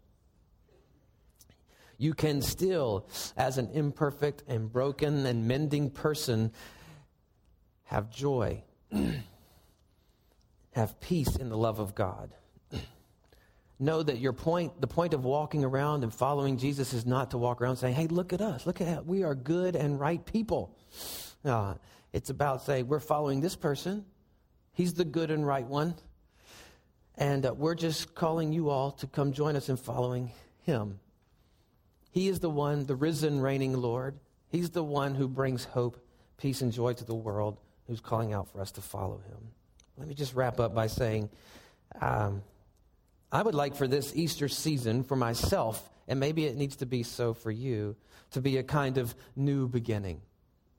You 1.96 2.12
can 2.12 2.42
still, 2.42 3.06
as 3.36 3.56
an 3.56 3.70
imperfect 3.72 4.42
and 4.48 4.72
broken 4.72 5.26
and 5.26 5.46
mending 5.46 5.90
person, 5.90 6.50
have 7.84 8.10
joy, 8.10 8.64
have 10.72 11.00
peace 11.00 11.36
in 11.36 11.48
the 11.48 11.56
love 11.56 11.78
of 11.78 11.94
God. 11.94 12.30
know 13.78 14.02
that 14.02 14.18
your 14.18 14.32
point, 14.32 14.80
the 14.80 14.86
point 14.86 15.14
of 15.14 15.24
walking 15.24 15.64
around 15.64 16.02
and 16.02 16.12
following 16.12 16.58
Jesus 16.58 16.92
is 16.92 17.06
not 17.06 17.32
to 17.32 17.38
walk 17.38 17.60
around 17.60 17.76
saying, 17.76 17.94
hey, 17.94 18.06
look 18.06 18.32
at 18.32 18.40
us. 18.40 18.66
Look 18.66 18.80
at 18.80 18.88
how 18.88 19.00
we 19.02 19.22
are 19.22 19.34
good 19.34 19.74
and 19.76 19.98
right 19.98 20.24
people. 20.24 20.76
Uh, 21.44 21.74
it's 22.12 22.30
about 22.30 22.62
saying, 22.62 22.86
we're 22.86 23.00
following 23.00 23.40
this 23.40 23.56
person. 23.56 24.04
He's 24.72 24.94
the 24.94 25.04
good 25.04 25.30
and 25.30 25.46
right 25.46 25.66
one. 25.66 25.94
And 27.16 27.44
uh, 27.44 27.54
we're 27.54 27.74
just 27.74 28.14
calling 28.14 28.52
you 28.52 28.70
all 28.70 28.92
to 28.92 29.06
come 29.06 29.32
join 29.32 29.56
us 29.56 29.68
in 29.68 29.76
following 29.76 30.32
him. 30.62 31.00
He 32.12 32.28
is 32.28 32.40
the 32.40 32.50
one, 32.50 32.86
the 32.86 32.96
risen, 32.96 33.40
reigning 33.40 33.74
Lord. 33.74 34.18
He's 34.48 34.70
the 34.70 34.82
one 34.82 35.14
who 35.14 35.28
brings 35.28 35.64
hope, 35.64 36.04
peace, 36.38 36.60
and 36.60 36.72
joy 36.72 36.94
to 36.94 37.04
the 37.04 37.14
world, 37.14 37.58
who's 37.86 38.00
calling 38.00 38.32
out 38.32 38.48
for 38.50 38.60
us 38.60 38.72
to 38.72 38.80
follow 38.80 39.18
him. 39.18 39.52
Let 40.00 40.08
me 40.08 40.14
just 40.14 40.34
wrap 40.34 40.58
up 40.60 40.74
by 40.74 40.86
saying 40.86 41.28
um, 42.00 42.42
I 43.30 43.42
would 43.42 43.54
like 43.54 43.76
for 43.76 43.86
this 43.86 44.16
Easter 44.16 44.48
season, 44.48 45.04
for 45.04 45.14
myself, 45.14 45.90
and 46.08 46.18
maybe 46.18 46.46
it 46.46 46.56
needs 46.56 46.76
to 46.76 46.86
be 46.86 47.02
so 47.02 47.34
for 47.34 47.50
you, 47.50 47.96
to 48.30 48.40
be 48.40 48.56
a 48.56 48.62
kind 48.62 48.96
of 48.96 49.14
new 49.36 49.68
beginning, 49.68 50.22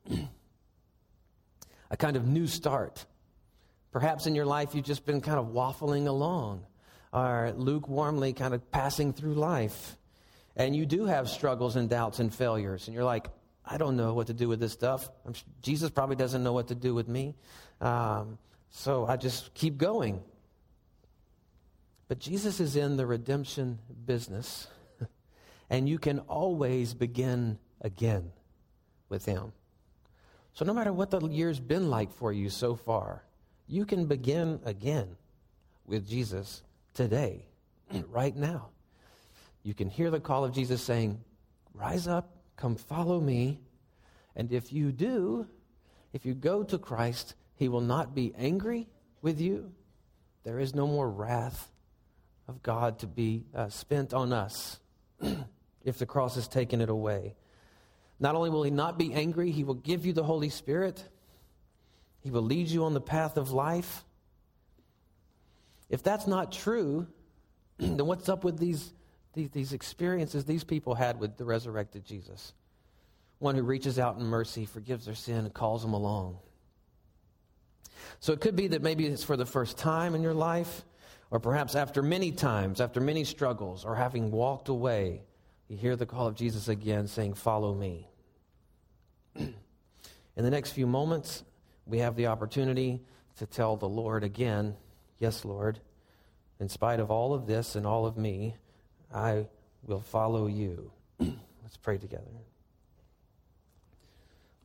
a 1.91 1.97
kind 1.97 2.15
of 2.15 2.25
new 2.25 2.47
start. 2.47 3.05
Perhaps 3.91 4.25
in 4.25 4.33
your 4.33 4.47
life 4.47 4.73
you've 4.73 4.85
just 4.85 5.05
been 5.05 5.21
kind 5.21 5.37
of 5.37 5.49
waffling 5.49 6.07
along 6.07 6.65
or 7.13 7.53
lukewarmly 7.55 8.35
kind 8.35 8.55
of 8.55 8.71
passing 8.71 9.13
through 9.13 9.35
life. 9.35 9.97
And 10.55 10.75
you 10.75 10.87
do 10.87 11.05
have 11.05 11.29
struggles 11.29 11.75
and 11.75 11.87
doubts 11.87 12.17
and 12.17 12.33
failures. 12.33 12.87
And 12.87 12.95
you're 12.95 13.03
like, 13.03 13.27
I 13.63 13.77
don't 13.77 13.97
know 13.97 14.15
what 14.15 14.27
to 14.27 14.33
do 14.33 14.47
with 14.47 14.59
this 14.59 14.73
stuff. 14.73 15.11
Jesus 15.61 15.91
probably 15.91 16.15
doesn't 16.15 16.43
know 16.43 16.53
what 16.53 16.69
to 16.69 16.75
do 16.75 16.95
with 16.95 17.07
me. 17.07 17.35
Um, 17.81 18.39
so 18.71 19.05
I 19.05 19.17
just 19.17 19.53
keep 19.53 19.77
going. 19.77 20.21
But 22.07 22.19
Jesus 22.19 22.59
is 22.59 22.75
in 22.75 22.97
the 22.97 23.05
redemption 23.05 23.79
business. 24.05 24.67
and 25.69 25.87
you 25.87 25.99
can 25.99 26.19
always 26.19 26.93
begin 26.93 27.59
again 27.81 28.31
with 29.09 29.25
Him. 29.25 29.53
So 30.53 30.65
no 30.65 30.73
matter 30.73 30.91
what 30.91 31.11
the 31.11 31.25
year's 31.27 31.59
been 31.59 31.89
like 31.89 32.11
for 32.11 32.33
you 32.33 32.49
so 32.49 32.75
far, 32.75 33.23
you 33.67 33.85
can 33.85 34.05
begin 34.05 34.59
again 34.65 35.15
with 35.85 36.07
Jesus 36.07 36.63
today, 36.93 37.45
right 38.09 38.35
now. 38.35 38.69
You 39.63 39.73
can 39.73 39.89
hear 39.89 40.09
the 40.09 40.19
call 40.19 40.43
of 40.43 40.53
Jesus 40.53 40.81
saying, 40.81 41.19
Rise 41.73 42.07
up, 42.07 42.35
come 42.57 42.75
follow 42.75 43.19
me. 43.19 43.61
And 44.35 44.51
if 44.51 44.73
you 44.73 44.91
do, 44.91 45.47
if 46.13 46.25
you 46.25 46.33
go 46.33 46.63
to 46.63 46.77
Christ, 46.77 47.35
he 47.61 47.69
will 47.69 47.79
not 47.79 48.15
be 48.15 48.33
angry 48.39 48.87
with 49.21 49.39
you. 49.39 49.71
There 50.43 50.59
is 50.59 50.73
no 50.73 50.87
more 50.87 51.07
wrath 51.07 51.71
of 52.47 52.63
God 52.63 52.97
to 52.99 53.07
be 53.07 53.45
uh, 53.53 53.69
spent 53.69 54.15
on 54.15 54.33
us 54.33 54.79
if 55.85 55.99
the 55.99 56.07
cross 56.07 56.33
has 56.33 56.47
taken 56.47 56.81
it 56.81 56.89
away. 56.89 57.35
Not 58.19 58.33
only 58.33 58.49
will 58.49 58.63
he 58.63 58.71
not 58.71 58.97
be 58.97 59.13
angry, 59.13 59.51
he 59.51 59.63
will 59.63 59.75
give 59.75 60.07
you 60.07 60.11
the 60.11 60.23
Holy 60.23 60.49
Spirit. 60.49 61.07
He 62.21 62.31
will 62.31 62.41
lead 62.41 62.67
you 62.67 62.83
on 62.83 62.95
the 62.95 62.99
path 62.99 63.37
of 63.37 63.51
life. 63.51 64.05
If 65.87 66.01
that's 66.01 66.25
not 66.25 66.51
true, 66.51 67.05
then 67.77 68.07
what's 68.07 68.27
up 68.27 68.43
with 68.43 68.57
these, 68.57 68.91
these, 69.33 69.51
these, 69.51 69.71
experiences 69.71 70.45
these 70.45 70.63
people 70.63 70.95
had 70.95 71.19
with 71.19 71.37
the 71.37 71.45
resurrected 71.45 72.05
Jesus? 72.05 72.53
One 73.37 73.53
who 73.53 73.61
reaches 73.61 73.99
out 73.99 74.17
in 74.17 74.23
mercy, 74.23 74.65
forgives 74.65 75.05
their 75.05 75.13
sin, 75.13 75.45
and 75.45 75.53
calls 75.53 75.83
them 75.83 75.93
along. 75.93 76.39
So 78.21 78.33
it 78.33 78.39
could 78.39 78.55
be 78.55 78.67
that 78.67 78.83
maybe 78.83 79.07
it's 79.07 79.23
for 79.23 79.35
the 79.35 79.47
first 79.47 79.79
time 79.79 80.13
in 80.13 80.21
your 80.21 80.35
life, 80.35 80.85
or 81.31 81.39
perhaps 81.39 81.73
after 81.73 82.03
many 82.03 82.31
times, 82.31 82.79
after 82.79 83.01
many 83.01 83.23
struggles, 83.23 83.83
or 83.83 83.95
having 83.95 84.29
walked 84.29 84.69
away, 84.69 85.23
you 85.67 85.75
hear 85.75 85.95
the 85.95 86.05
call 86.05 86.27
of 86.27 86.35
Jesus 86.35 86.67
again 86.67 87.07
saying, 87.07 87.33
Follow 87.33 87.73
me. 87.73 88.07
in 89.35 89.53
the 90.35 90.51
next 90.51 90.71
few 90.71 90.85
moments, 90.85 91.43
we 91.87 91.97
have 91.97 92.15
the 92.15 92.27
opportunity 92.27 93.01
to 93.37 93.47
tell 93.47 93.75
the 93.75 93.89
Lord 93.89 94.23
again, 94.23 94.75
Yes, 95.17 95.43
Lord, 95.43 95.79
in 96.59 96.69
spite 96.69 96.99
of 96.99 97.09
all 97.09 97.33
of 97.33 97.47
this 97.47 97.75
and 97.75 97.87
all 97.87 98.05
of 98.05 98.17
me, 98.17 98.55
I 99.11 99.47
will 99.87 100.01
follow 100.01 100.45
you. 100.45 100.91
Let's 101.19 101.77
pray 101.81 101.97
together. 101.97 102.25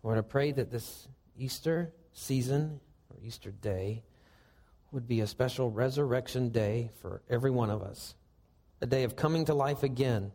Lord, 0.02 0.18
I 0.18 0.22
pray 0.22 0.52
that 0.52 0.70
this 0.70 1.08
Easter 1.38 1.90
season 2.12 2.80
or 3.16 3.26
Easter 3.26 3.50
day 3.50 4.02
would 4.92 5.08
be 5.08 5.20
a 5.20 5.26
special 5.26 5.70
resurrection 5.70 6.50
day 6.50 6.90
for 7.00 7.22
every 7.28 7.50
one 7.50 7.70
of 7.70 7.82
us, 7.82 8.14
a 8.80 8.86
day 8.86 9.04
of 9.04 9.16
coming 9.16 9.44
to 9.44 9.54
life 9.54 9.82
again, 9.82 10.32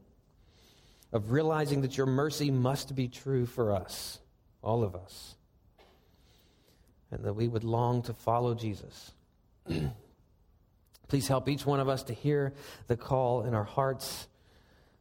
of 1.11 1.31
realizing 1.31 1.81
that 1.81 1.97
your 1.97 2.05
mercy 2.05 2.51
must 2.51 2.95
be 2.95 3.07
true 3.07 3.45
for 3.45 3.75
us, 3.75 4.19
all 4.61 4.83
of 4.83 4.95
us, 4.95 5.35
and 7.11 7.23
that 7.23 7.33
we 7.33 7.47
would 7.47 7.63
long 7.63 8.01
to 8.03 8.13
follow 8.13 8.53
Jesus. 8.53 9.11
Please 11.07 11.27
help 11.27 11.49
each 11.49 11.65
one 11.65 11.79
of 11.79 11.89
us 11.89 12.03
to 12.03 12.13
hear 12.13 12.53
the 12.87 12.97
call 12.97 13.43
in 13.43 13.53
our 13.53 13.63
hearts, 13.63 14.27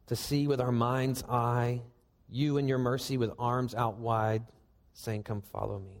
to 0.07 0.15
see 0.15 0.47
with 0.47 0.59
our 0.59 0.71
mind's 0.71 1.23
eye 1.23 1.81
you 2.29 2.57
and 2.57 2.67
your 2.67 2.77
mercy 2.77 3.17
with 3.17 3.31
arms 3.39 3.75
out 3.75 3.97
wide, 3.97 4.43
saying, 4.93 5.23
Come 5.23 5.41
follow 5.41 5.79
me. 5.79 6.00